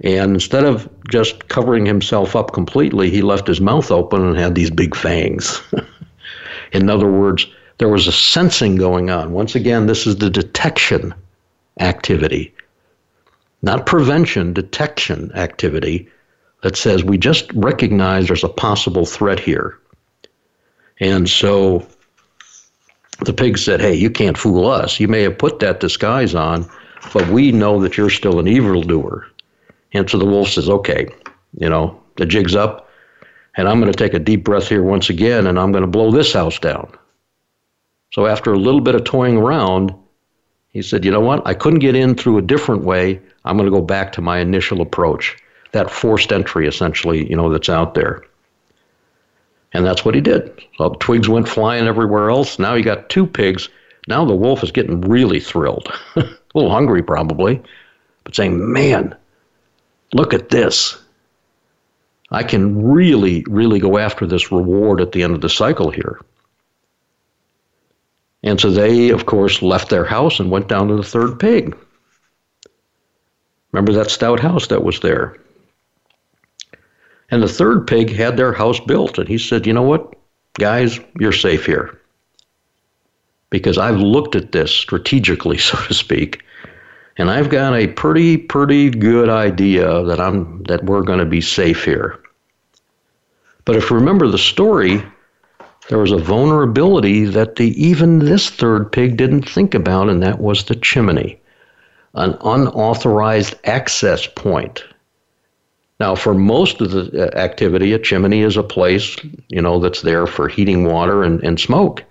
[0.00, 4.56] And instead of just covering himself up completely, he left his mouth open and had
[4.56, 5.62] these big fangs.
[6.72, 7.46] in other words,
[7.78, 9.30] there was a sensing going on.
[9.30, 11.14] Once again, this is the detection
[11.78, 12.52] activity
[13.62, 16.08] not prevention, detection activity
[16.62, 19.78] that says we just recognize there's a possible threat here.
[21.00, 21.86] And so
[23.24, 25.00] the pig said, Hey, you can't fool us.
[25.00, 26.68] You may have put that disguise on,
[27.12, 29.26] but we know that you're still an evildoer.
[29.92, 31.08] And so the wolf says, Okay,
[31.58, 32.88] you know, the jig's up,
[33.56, 35.88] and I'm going to take a deep breath here once again, and I'm going to
[35.88, 36.92] blow this house down.
[38.12, 39.94] So after a little bit of toying around,
[40.68, 41.46] he said, You know what?
[41.46, 43.20] I couldn't get in through a different way.
[43.44, 45.36] I'm going to go back to my initial approach,
[45.72, 48.22] that forced entry, essentially, you know, that's out there.
[49.72, 50.52] And that's what he did.
[50.76, 52.58] So the twigs went flying everywhere else.
[52.58, 53.68] Now you got two pigs.
[54.06, 57.62] Now the wolf is getting really thrilled, a little hungry probably,
[58.24, 59.16] but saying, Man,
[60.12, 60.98] look at this.
[62.30, 66.18] I can really, really go after this reward at the end of the cycle here.
[68.42, 71.76] And so they, of course, left their house and went down to the third pig.
[73.72, 75.36] Remember that stout house that was there?
[77.30, 80.14] And the third pig had their house built, and he said, You know what,
[80.54, 81.98] guys, you're safe here.
[83.48, 86.42] Because I've looked at this strategically, so to speak,
[87.16, 91.40] and I've got a pretty, pretty good idea that I'm that we're going to be
[91.40, 92.18] safe here.
[93.64, 95.02] But if you remember the story,
[95.88, 100.40] there was a vulnerability that the, even this third pig didn't think about, and that
[100.40, 101.38] was the chimney
[102.14, 104.84] an unauthorized access point.
[106.00, 109.16] Now, for most of the uh, activity, a chimney is a place,
[109.48, 112.02] you know, that's there for heating water and, and smoke.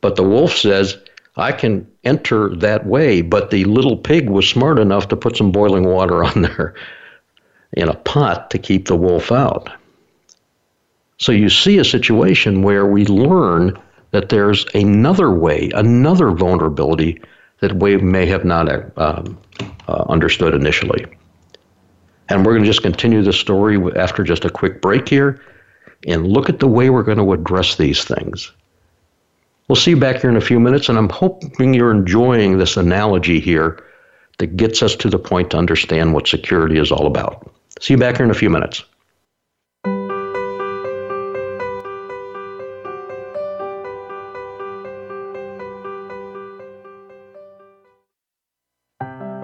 [0.00, 0.98] But the wolf says,
[1.36, 5.50] I can enter that way, but the little pig was smart enough to put some
[5.50, 6.74] boiling water on there
[7.72, 9.70] in a pot to keep the wolf out.
[11.16, 13.80] So you see a situation where we learn
[14.10, 17.20] that there's another way, another vulnerability
[17.64, 19.38] that we may have not um,
[19.88, 21.06] uh, understood initially.
[22.28, 25.40] And we're going to just continue the story after just a quick break here
[26.06, 28.52] and look at the way we're going to address these things.
[29.66, 32.76] We'll see you back here in a few minutes, and I'm hoping you're enjoying this
[32.76, 33.82] analogy here
[34.38, 37.50] that gets us to the point to understand what security is all about.
[37.80, 38.84] See you back here in a few minutes.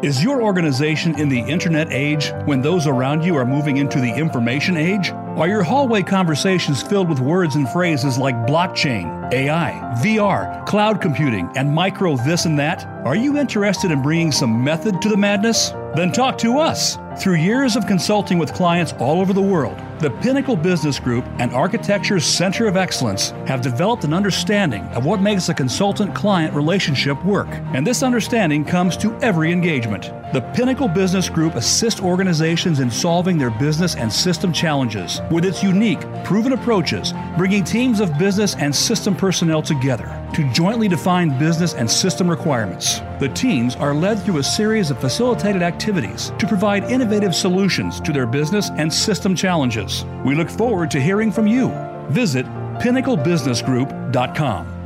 [0.03, 4.11] Is your organization in the internet age when those around you are moving into the
[4.11, 5.13] information age?
[5.37, 9.71] Are your hallway conversations filled with words and phrases like blockchain, AI,
[10.03, 12.85] VR, cloud computing, and micro this and that?
[13.07, 15.71] Are you interested in bringing some method to the madness?
[15.95, 16.99] Then talk to us.
[17.19, 21.53] Through years of consulting with clients all over the world, the Pinnacle Business Group and
[21.53, 27.23] Architecture's Center of Excellence have developed an understanding of what makes a consultant client relationship
[27.25, 27.49] work.
[27.73, 30.13] And this understanding comes to every engagement.
[30.33, 35.61] The Pinnacle Business Group assists organizations in solving their business and system challenges with its
[35.61, 41.75] unique, proven approaches, bringing teams of business and system personnel together to jointly define business
[41.75, 43.01] and system requirements.
[43.19, 48.13] The teams are led through a series of facilitated activities to provide innovative solutions to
[48.13, 50.05] their business and system challenges.
[50.25, 51.71] We look forward to hearing from you.
[52.11, 52.47] Visit
[52.79, 54.80] pinnaclebusinessgroup.com.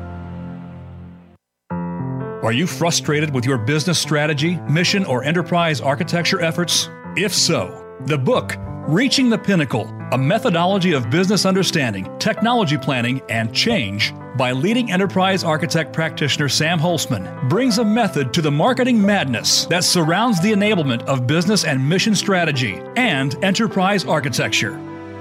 [2.44, 6.90] Are you frustrated with your business strategy, mission, or enterprise architecture efforts?
[7.16, 13.54] If so, the book, Reaching the Pinnacle A Methodology of Business Understanding, Technology Planning, and
[13.54, 19.64] Change by leading enterprise architect practitioner Sam Holcman brings a method to the marketing madness
[19.66, 24.78] that surrounds the enablement of business and mission strategy and enterprise architecture.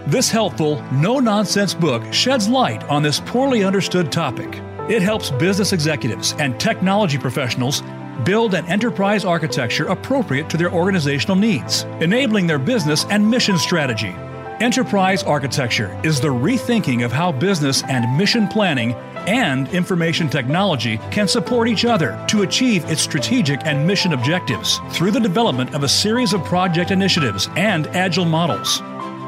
[0.08, 4.62] This helpful, no nonsense book sheds light on this poorly understood topic.
[4.90, 7.82] It helps business executives and technology professionals
[8.26, 14.14] build an enterprise architecture appropriate to their organizational needs, enabling their business and mission strategy.
[14.60, 18.94] Enterprise architecture is the rethinking of how business and mission planning
[19.26, 25.12] and information technology can support each other to achieve its strategic and mission objectives through
[25.12, 28.82] the development of a series of project initiatives and agile models.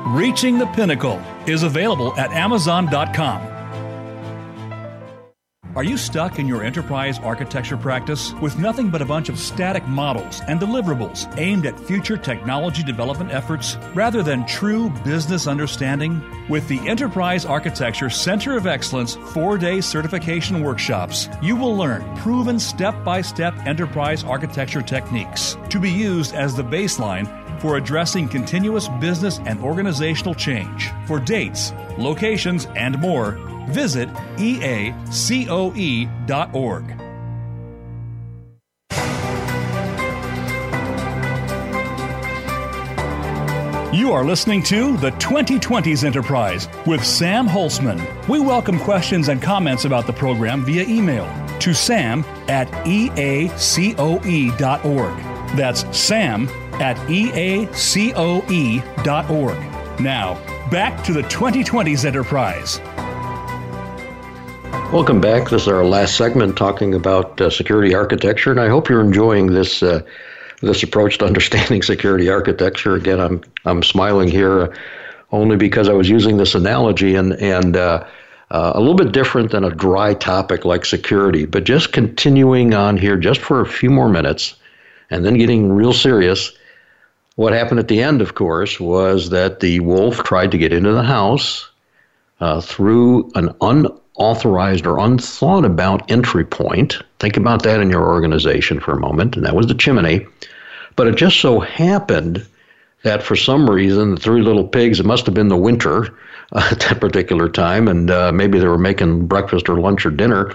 [0.08, 3.55] Reaching the Pinnacle is available at Amazon.com.
[5.76, 9.86] Are you stuck in your enterprise architecture practice with nothing but a bunch of static
[9.86, 16.24] models and deliverables aimed at future technology development efforts rather than true business understanding?
[16.48, 22.58] With the Enterprise Architecture Center of Excellence four day certification workshops, you will learn proven
[22.58, 27.28] step by step enterprise architecture techniques to be used as the baseline
[27.60, 30.92] for addressing continuous business and organizational change.
[31.08, 33.40] For dates, locations, and more,
[33.70, 34.96] visit eacoe.org.
[43.96, 48.28] You are listening to the 2020s Enterprise with Sam Holcman.
[48.28, 51.26] We welcome questions and comments about the program via email
[51.60, 53.58] to sam at eacoe.org.
[55.56, 56.48] That's sam
[56.82, 57.72] at eacoe.org.
[60.00, 62.82] Now, back to the 2020s Enterprise.
[64.92, 65.50] Welcome back.
[65.50, 69.48] This is our last segment talking about uh, security architecture, and I hope you're enjoying
[69.48, 70.02] this uh,
[70.62, 72.96] this approach to understanding security architecture.
[72.96, 74.76] Again, I'm I'm smiling here uh,
[75.32, 78.06] only because I was using this analogy and and uh,
[78.52, 82.96] uh, a little bit different than a dry topic like security, but just continuing on
[82.96, 84.56] here just for a few more minutes,
[85.10, 86.54] and then getting real serious.
[87.36, 90.94] What happened at the end, of course, was that the wolf tried to get into
[90.94, 91.70] the house
[92.40, 97.02] uh, through an unauthorized or unthought about entry point.
[97.20, 100.26] Think about that in your organization for a moment, and that was the chimney.
[100.96, 102.46] But it just so happened
[103.04, 106.18] that for some reason, the three little pigs, it must have been the winter
[106.54, 110.12] uh, at that particular time, and uh, maybe they were making breakfast or lunch or
[110.12, 110.54] dinner.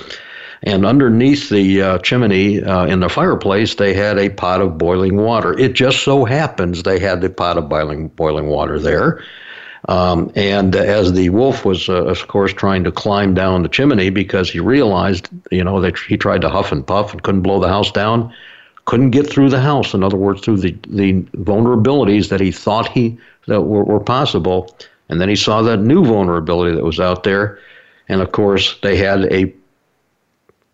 [0.62, 5.16] And underneath the uh, chimney uh, in the fireplace, they had a pot of boiling
[5.16, 5.58] water.
[5.58, 9.22] It just so happens they had the pot of boiling boiling water there.
[9.88, 14.10] Um, and as the wolf was, uh, of course, trying to climb down the chimney
[14.10, 17.60] because he realized, you know, that he tried to huff and puff and couldn't blow
[17.60, 18.32] the house down,
[18.84, 19.94] couldn't get through the house.
[19.94, 24.76] In other words, through the, the vulnerabilities that he thought he that were, were possible.
[25.08, 27.58] And then he saw that new vulnerability that was out there.
[28.08, 29.46] And of course, they had a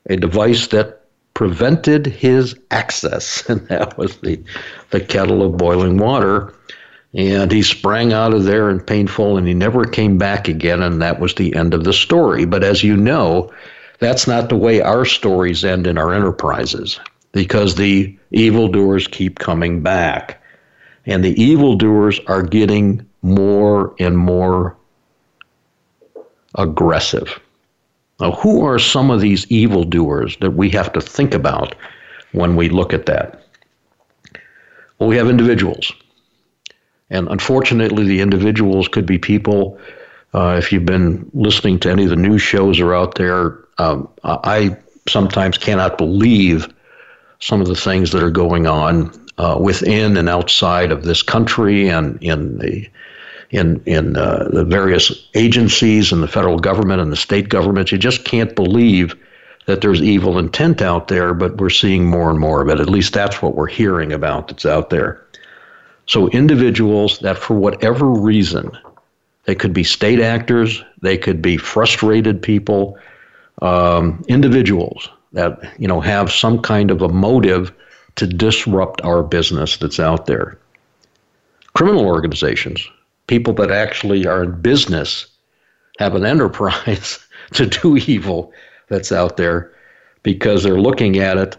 [0.09, 1.03] a device that
[1.35, 4.43] prevented his access, and that was the
[4.91, 6.53] the kettle of boiling water.
[7.15, 11.01] And he sprang out of there in painful and he never came back again and
[11.01, 12.45] that was the end of the story.
[12.45, 13.51] But as you know
[13.99, 17.01] that's not the way our stories end in our enterprises
[17.33, 20.43] because the evildoers keep coming back.
[21.07, 24.77] And the evildoers are getting more and more
[26.57, 27.41] aggressive
[28.21, 31.75] now who are some of these evildoers that we have to think about
[32.33, 33.43] when we look at that
[34.99, 35.93] well we have individuals
[37.11, 39.79] and unfortunately, the individuals could be people.
[40.35, 44.09] Uh, if you've been listening to any of the news shows are out there, um,
[44.25, 44.77] I
[45.09, 46.73] sometimes cannot believe
[47.39, 51.89] some of the things that are going on uh, within and outside of this country
[51.89, 52.89] and in the
[53.51, 57.93] in in uh, the various agencies and the federal government and the state governments.
[57.93, 59.15] You just can't believe
[59.67, 62.81] that there's evil intent out there, but we're seeing more and more of it.
[62.81, 65.25] At least that's what we're hearing about that's out there.
[66.07, 68.71] So individuals that, for whatever reason,
[69.45, 72.97] they could be state actors, they could be frustrated people,
[73.63, 77.73] um, individuals that you know have some kind of a motive
[78.17, 80.59] to disrupt our business that's out there.
[81.75, 82.89] Criminal organizations,
[83.27, 85.27] people that actually are in business,
[85.99, 87.19] have an enterprise
[87.53, 88.53] to do evil
[88.89, 89.73] that's out there
[90.23, 91.57] because they're looking at it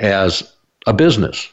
[0.00, 0.54] as
[0.86, 1.48] a business.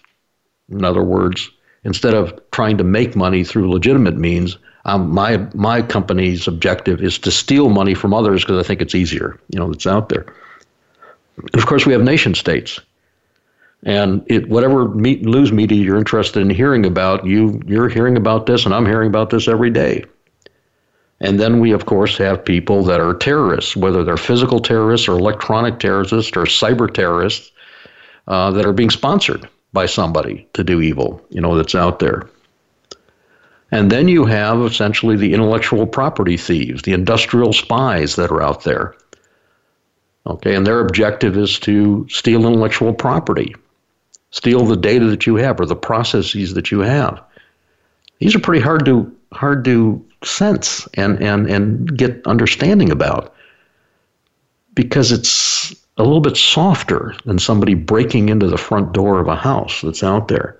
[0.69, 1.49] In other words,
[1.83, 7.17] instead of trying to make money through legitimate means, um, my my company's objective is
[7.19, 9.39] to steal money from others because I think it's easier.
[9.49, 10.25] You know, it's out there.
[11.53, 12.79] Of course, we have nation states,
[13.85, 18.45] and it whatever meet, news media you're interested in hearing about, you you're hearing about
[18.45, 20.05] this, and I'm hearing about this every day.
[21.19, 25.13] And then we, of course, have people that are terrorists, whether they're physical terrorists or
[25.13, 27.51] electronic terrorists or cyber terrorists,
[28.27, 32.29] uh, that are being sponsored by somebody to do evil, you know, that's out there.
[33.71, 38.63] And then you have essentially the intellectual property thieves, the industrial spies that are out
[38.63, 38.95] there.
[40.27, 43.55] Okay, and their objective is to steal intellectual property,
[44.33, 47.21] steal the data that you have or the processes that you have.
[48.17, 53.33] These are pretty hard to hard to sense and and and get understanding about
[54.73, 59.35] because it's a little bit softer than somebody breaking into the front door of a
[59.35, 60.57] house that's out there.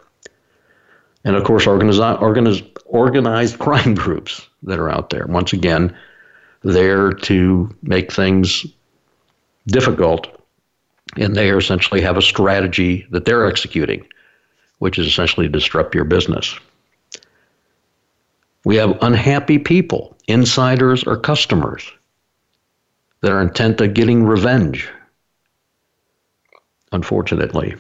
[1.26, 5.26] And of course, organized, organized, organized crime groups that are out there.
[5.28, 5.96] Once again,
[6.62, 8.68] there to make things
[9.66, 10.28] difficult.
[11.18, 14.06] And they essentially have a strategy that they're executing,
[14.80, 16.58] which is essentially to disrupt your business.
[18.66, 21.84] We have unhappy people, insiders or customers,
[23.22, 24.90] that are intent on getting revenge,
[26.92, 27.76] unfortunately.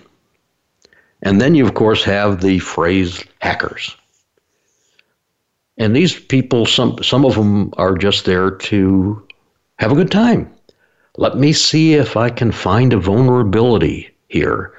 [1.22, 3.96] And then you, of course, have the phrase hackers.
[5.78, 9.26] And these people, some, some of them are just there to
[9.80, 10.54] have a good time.
[11.18, 14.74] Let me see if I can find a vulnerability here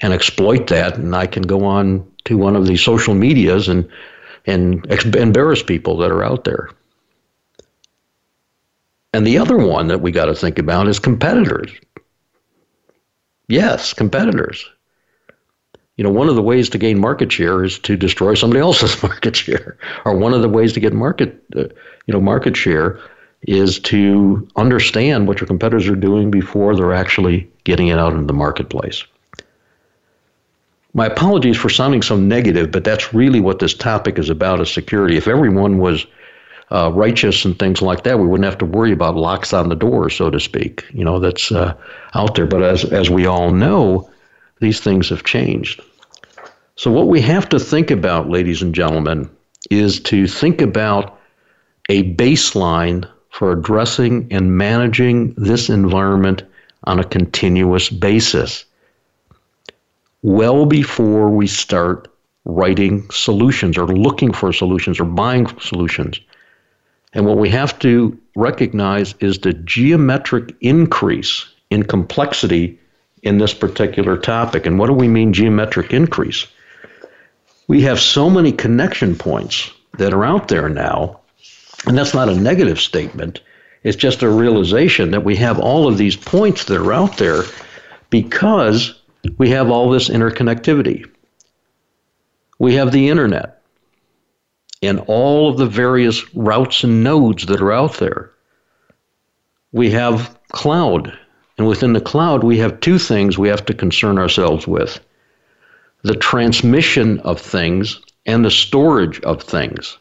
[0.00, 0.96] and exploit that.
[0.96, 3.88] And I can go on to one of these social medias and,
[4.46, 6.70] and embarrass people that are out there.
[9.12, 11.72] And the other one that we got to think about is competitors.
[13.48, 14.68] Yes, competitors
[15.96, 19.02] you know, one of the ways to gain market share is to destroy somebody else's
[19.02, 21.64] market share, or one of the ways to get market, uh,
[22.06, 23.00] you know, market share
[23.46, 28.26] is to understand what your competitors are doing before they're actually getting it out into
[28.26, 29.04] the marketplace.
[30.94, 34.72] My apologies for sounding so negative, but that's really what this topic is about: is
[34.72, 35.16] security.
[35.16, 36.06] If everyone was
[36.70, 39.76] uh, righteous and things like that, we wouldn't have to worry about locks on the
[39.76, 40.84] door, so to speak.
[40.92, 41.74] You know, that's uh,
[42.14, 42.46] out there.
[42.46, 44.10] But as as we all know
[44.60, 45.82] these things have changed.
[46.76, 49.30] So, what we have to think about, ladies and gentlemen,
[49.70, 51.18] is to think about
[51.88, 56.42] a baseline for addressing and managing this environment
[56.84, 58.64] on a continuous basis
[60.22, 62.08] well before we start
[62.44, 66.20] writing solutions or looking for solutions or buying solutions.
[67.12, 72.78] And what we have to recognize is the geometric increase in complexity
[73.22, 74.66] in this particular topic.
[74.66, 76.46] And what do we mean geometric increase?
[77.68, 81.20] We have so many connection points that are out there now,
[81.86, 83.40] and that's not a negative statement.
[83.82, 87.42] It's just a realization that we have all of these points that are out there
[88.10, 89.00] because
[89.38, 91.08] we have all this interconnectivity.
[92.58, 93.62] We have the internet
[94.82, 98.32] and all of the various routes and nodes that are out there.
[99.72, 101.16] We have cloud
[101.58, 105.00] and within the cloud, we have two things we have to concern ourselves with
[106.02, 109.96] the transmission of things and the storage of things.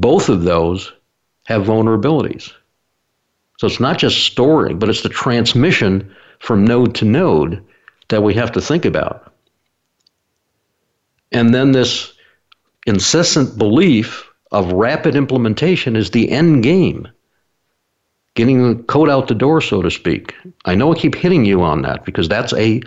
[0.00, 0.92] Both of those
[1.46, 2.52] have vulnerabilities.
[3.58, 7.64] So it's not just storing, but it's the transmission from node to node
[8.08, 9.32] that we have to think about.
[11.32, 12.12] And then this
[12.86, 17.08] incessant belief of rapid implementation is the end game
[18.34, 20.34] getting the code out the door, so to speak.
[20.64, 22.80] I know I keep hitting you on that because that's a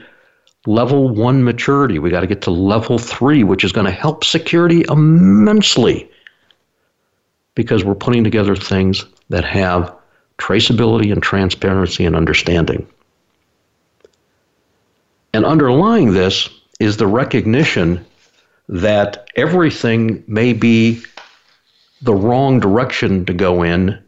[0.66, 2.00] level one maturity.
[2.00, 6.10] We got to get to level three, which is going to help security immensely
[7.56, 9.96] because we're putting together things that have
[10.38, 12.88] traceability and transparency and understanding.
[15.34, 16.50] And underlying this
[16.80, 18.06] is the recognition
[18.68, 21.04] that everything may be
[22.02, 24.02] the wrong direction to go in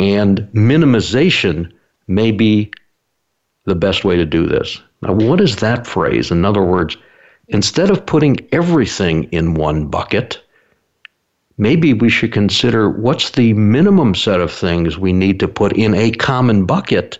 [0.00, 1.72] and minimization
[2.06, 2.72] may be
[3.64, 4.80] the best way to do this.
[5.00, 6.30] Now, what is that phrase?
[6.30, 6.96] In other words,
[7.48, 10.42] instead of putting everything in one bucket,
[11.56, 15.94] maybe we should consider what's the minimum set of things we need to put in
[15.94, 17.18] a common bucket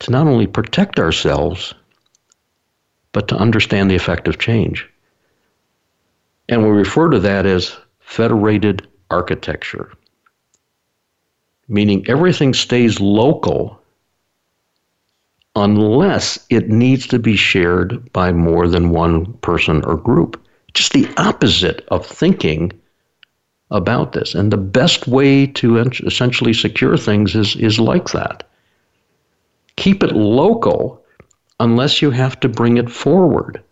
[0.00, 1.74] to not only protect ourselves,
[3.12, 4.88] but to understand the effect of change.
[6.48, 9.92] And we refer to that as federated architecture,
[11.68, 13.80] meaning everything stays local
[15.56, 20.40] unless it needs to be shared by more than one person or group.
[20.74, 22.72] Just the opposite of thinking
[23.70, 24.34] about this.
[24.34, 28.44] And the best way to essentially secure things is, is like that.
[29.76, 31.04] Keep it local
[31.60, 33.62] unless you have to bring it forward.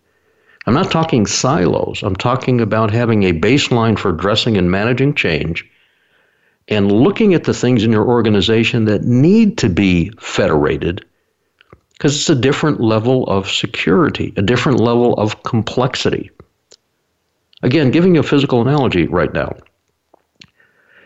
[0.65, 2.03] I'm not talking silos.
[2.03, 5.65] I'm talking about having a baseline for addressing and managing change
[6.67, 11.05] and looking at the things in your organization that need to be federated
[11.93, 16.29] because it's a different level of security, a different level of complexity.
[17.63, 19.55] Again, giving you a physical analogy right now.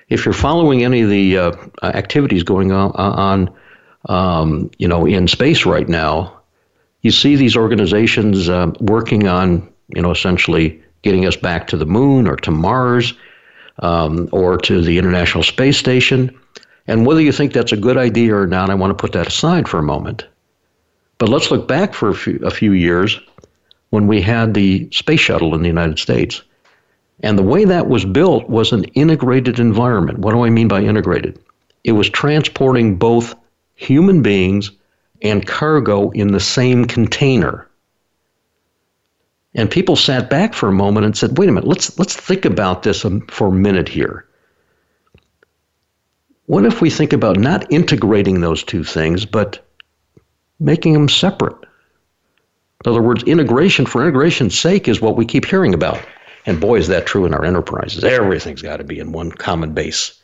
[0.10, 1.52] If you're following any of the uh,
[1.84, 3.54] activities going on, on
[4.10, 6.42] um, you know, in space right now,
[7.02, 11.86] you see these organizations uh, working on, you know, essentially getting us back to the
[11.86, 13.14] moon or to Mars
[13.80, 16.38] um, or to the International Space Station.
[16.88, 19.28] And whether you think that's a good idea or not, I want to put that
[19.28, 20.28] aside for a moment.
[21.18, 23.20] But let's look back for a few, a few years.
[23.92, 26.42] When we had the space shuttle in the United States.
[27.22, 30.20] And the way that was built was an integrated environment.
[30.20, 31.40] What do I mean by integrated?
[31.84, 33.36] It was transporting both
[33.76, 34.72] human beings
[35.22, 37.68] and cargo in the same container.
[39.54, 42.46] And people sat back for a moment and said, "Wait a minute, let's let's think
[42.46, 44.26] about this um, for a minute here.
[46.46, 49.66] What if we think about not integrating those two things, but
[50.60, 51.61] making them separate?
[52.86, 56.00] In other words, integration for integration's sake is what we keep hearing about.
[56.46, 58.04] And boy, is that true in our enterprises.
[58.04, 60.20] Everything's got to be in one common base.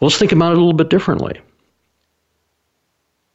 [0.00, 1.40] Well, let's think about it a little bit differently.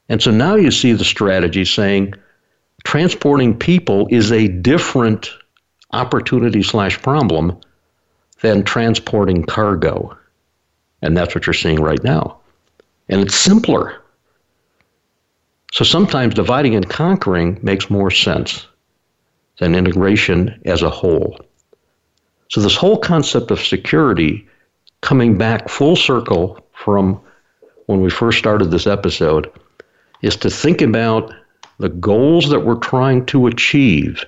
[0.09, 2.13] And so now you see the strategy saying
[2.83, 5.29] transporting people is a different
[5.91, 7.59] opportunity slash problem
[8.41, 10.17] than transporting cargo.
[11.01, 12.39] And that's what you're seeing right now.
[13.07, 14.01] And it's simpler.
[15.75, 18.65] So sometimes dividing and conquering makes more sense
[19.59, 21.37] than integration as a whole.
[22.47, 24.47] So, this whole concept of security
[25.01, 27.19] coming back full circle from
[27.87, 29.51] when we first started this episode
[30.21, 31.33] is to think about
[31.79, 34.23] the goals that we're trying to achieve.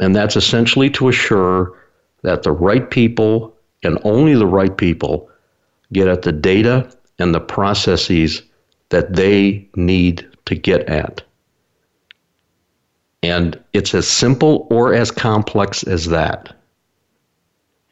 [0.00, 1.78] And that's essentially to assure
[2.22, 5.30] that the right people and only the right people
[5.92, 8.42] get at the data and the processes
[8.90, 11.22] that they need to get at.
[13.22, 16.54] And it's as simple or as complex as that.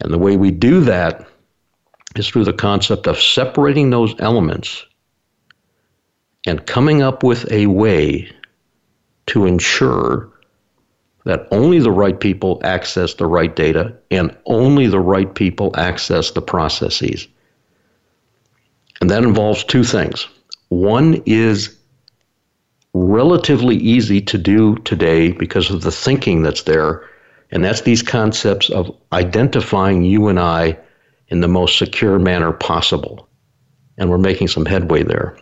[0.01, 1.26] And the way we do that
[2.16, 4.84] is through the concept of separating those elements
[6.47, 8.30] and coming up with a way
[9.26, 10.30] to ensure
[11.24, 16.30] that only the right people access the right data and only the right people access
[16.30, 17.26] the processes.
[19.01, 20.28] And that involves two things.
[20.74, 21.76] One is
[22.94, 27.08] relatively easy to do today because of the thinking that's there,
[27.52, 30.76] and that's these concepts of identifying you and I
[31.28, 33.28] in the most secure manner possible.
[33.98, 35.38] And we're making some headway there.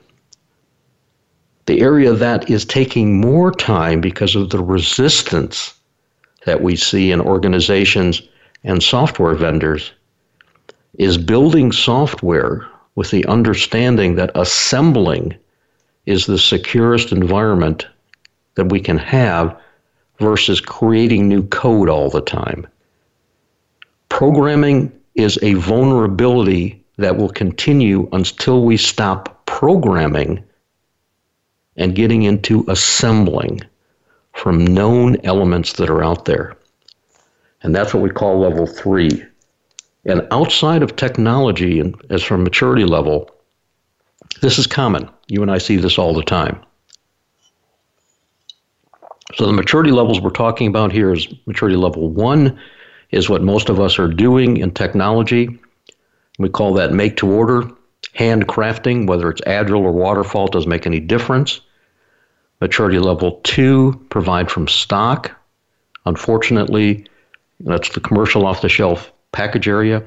[1.64, 5.72] The area that is taking more time because of the resistance
[6.44, 8.20] that we see in organizations
[8.64, 9.92] and software vendors
[10.98, 15.34] is building software with the understanding that assembling
[16.06, 17.86] is the securest environment
[18.54, 19.58] that we can have
[20.18, 22.66] versus creating new code all the time.
[24.08, 30.42] Programming is a vulnerability that will continue until we stop programming
[31.76, 33.60] and getting into assembling
[34.34, 36.56] from known elements that are out there.
[37.62, 39.24] And that's what we call level three.
[40.04, 43.30] And outside of technology, and as from maturity level,
[44.40, 45.08] this is common.
[45.28, 46.60] You and I see this all the time.
[49.36, 52.58] So the maturity levels we're talking about here is maturity level one
[53.10, 55.58] is what most of us are doing in technology.
[56.38, 57.70] We call that make to order.
[58.18, 61.60] Handcrafting, whether it's agile or waterfall, doesn't make any difference.
[62.60, 65.30] Maturity level two, provide from stock.
[66.04, 67.06] Unfortunately,
[67.60, 70.02] that's the commercial off the shelf package area.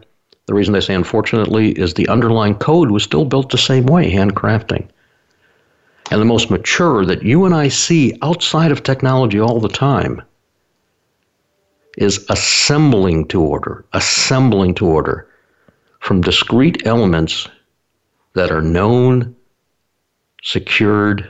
[0.45, 4.11] The reason they say unfortunately is the underlying code was still built the same way,
[4.11, 4.88] handcrafting.
[6.11, 10.21] And the most mature that you and I see outside of technology all the time
[11.97, 15.28] is assembling to order, assembling to order
[15.99, 17.47] from discrete elements
[18.34, 19.36] that are known,
[20.43, 21.30] secured,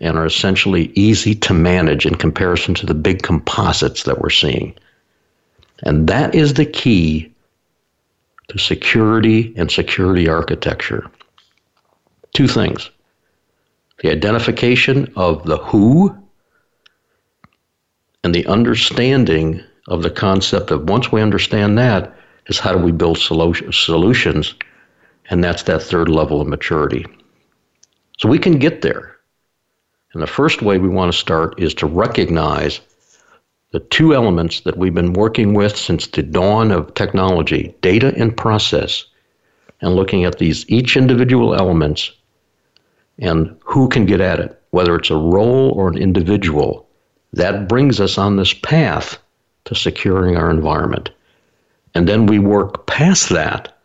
[0.00, 4.74] and are essentially easy to manage in comparison to the big composites that we're seeing.
[5.82, 7.32] And that is the key
[8.48, 11.10] to security and security architecture.
[12.34, 12.90] Two things.
[14.02, 16.16] The identification of the who
[18.24, 22.14] and the understanding of the concept of once we understand that
[22.46, 24.54] is how do we build solutions
[25.30, 27.06] and that's that third level of maturity.
[28.18, 29.16] So we can get there.
[30.12, 32.80] And the first way we want to start is to recognize
[33.70, 38.36] the two elements that we've been working with since the dawn of technology data and
[38.36, 39.04] process,
[39.80, 42.12] and looking at these each individual elements
[43.18, 46.88] and who can get at it, whether it's a role or an individual.
[47.32, 49.18] That brings us on this path
[49.64, 51.10] to securing our environment.
[51.94, 53.78] And then we work past that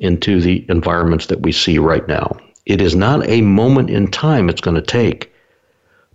[0.00, 2.36] into the environments that we see right now.
[2.66, 5.32] It is not a moment in time it's going to take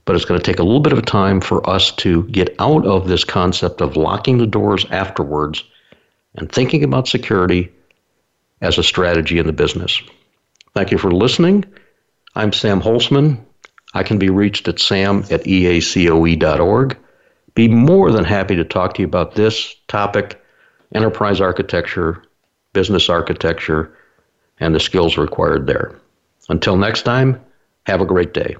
[0.06, 2.86] but it's going to take a little bit of time for us to get out
[2.86, 5.64] of this concept of locking the doors afterwards
[6.36, 7.72] and thinking about security
[8.62, 10.02] as a strategy in the business.
[10.74, 11.66] Thank you for listening.
[12.36, 13.40] I'm Sam Holcman.
[13.94, 16.98] I can be reached at sam at eacoe.org.
[17.54, 20.42] Be more than happy to talk to you about this topic
[20.96, 22.24] enterprise architecture,
[22.74, 23.96] business architecture,
[24.60, 25.96] and the skills required there.
[26.50, 27.40] Until next time,
[27.86, 28.56] have a great day.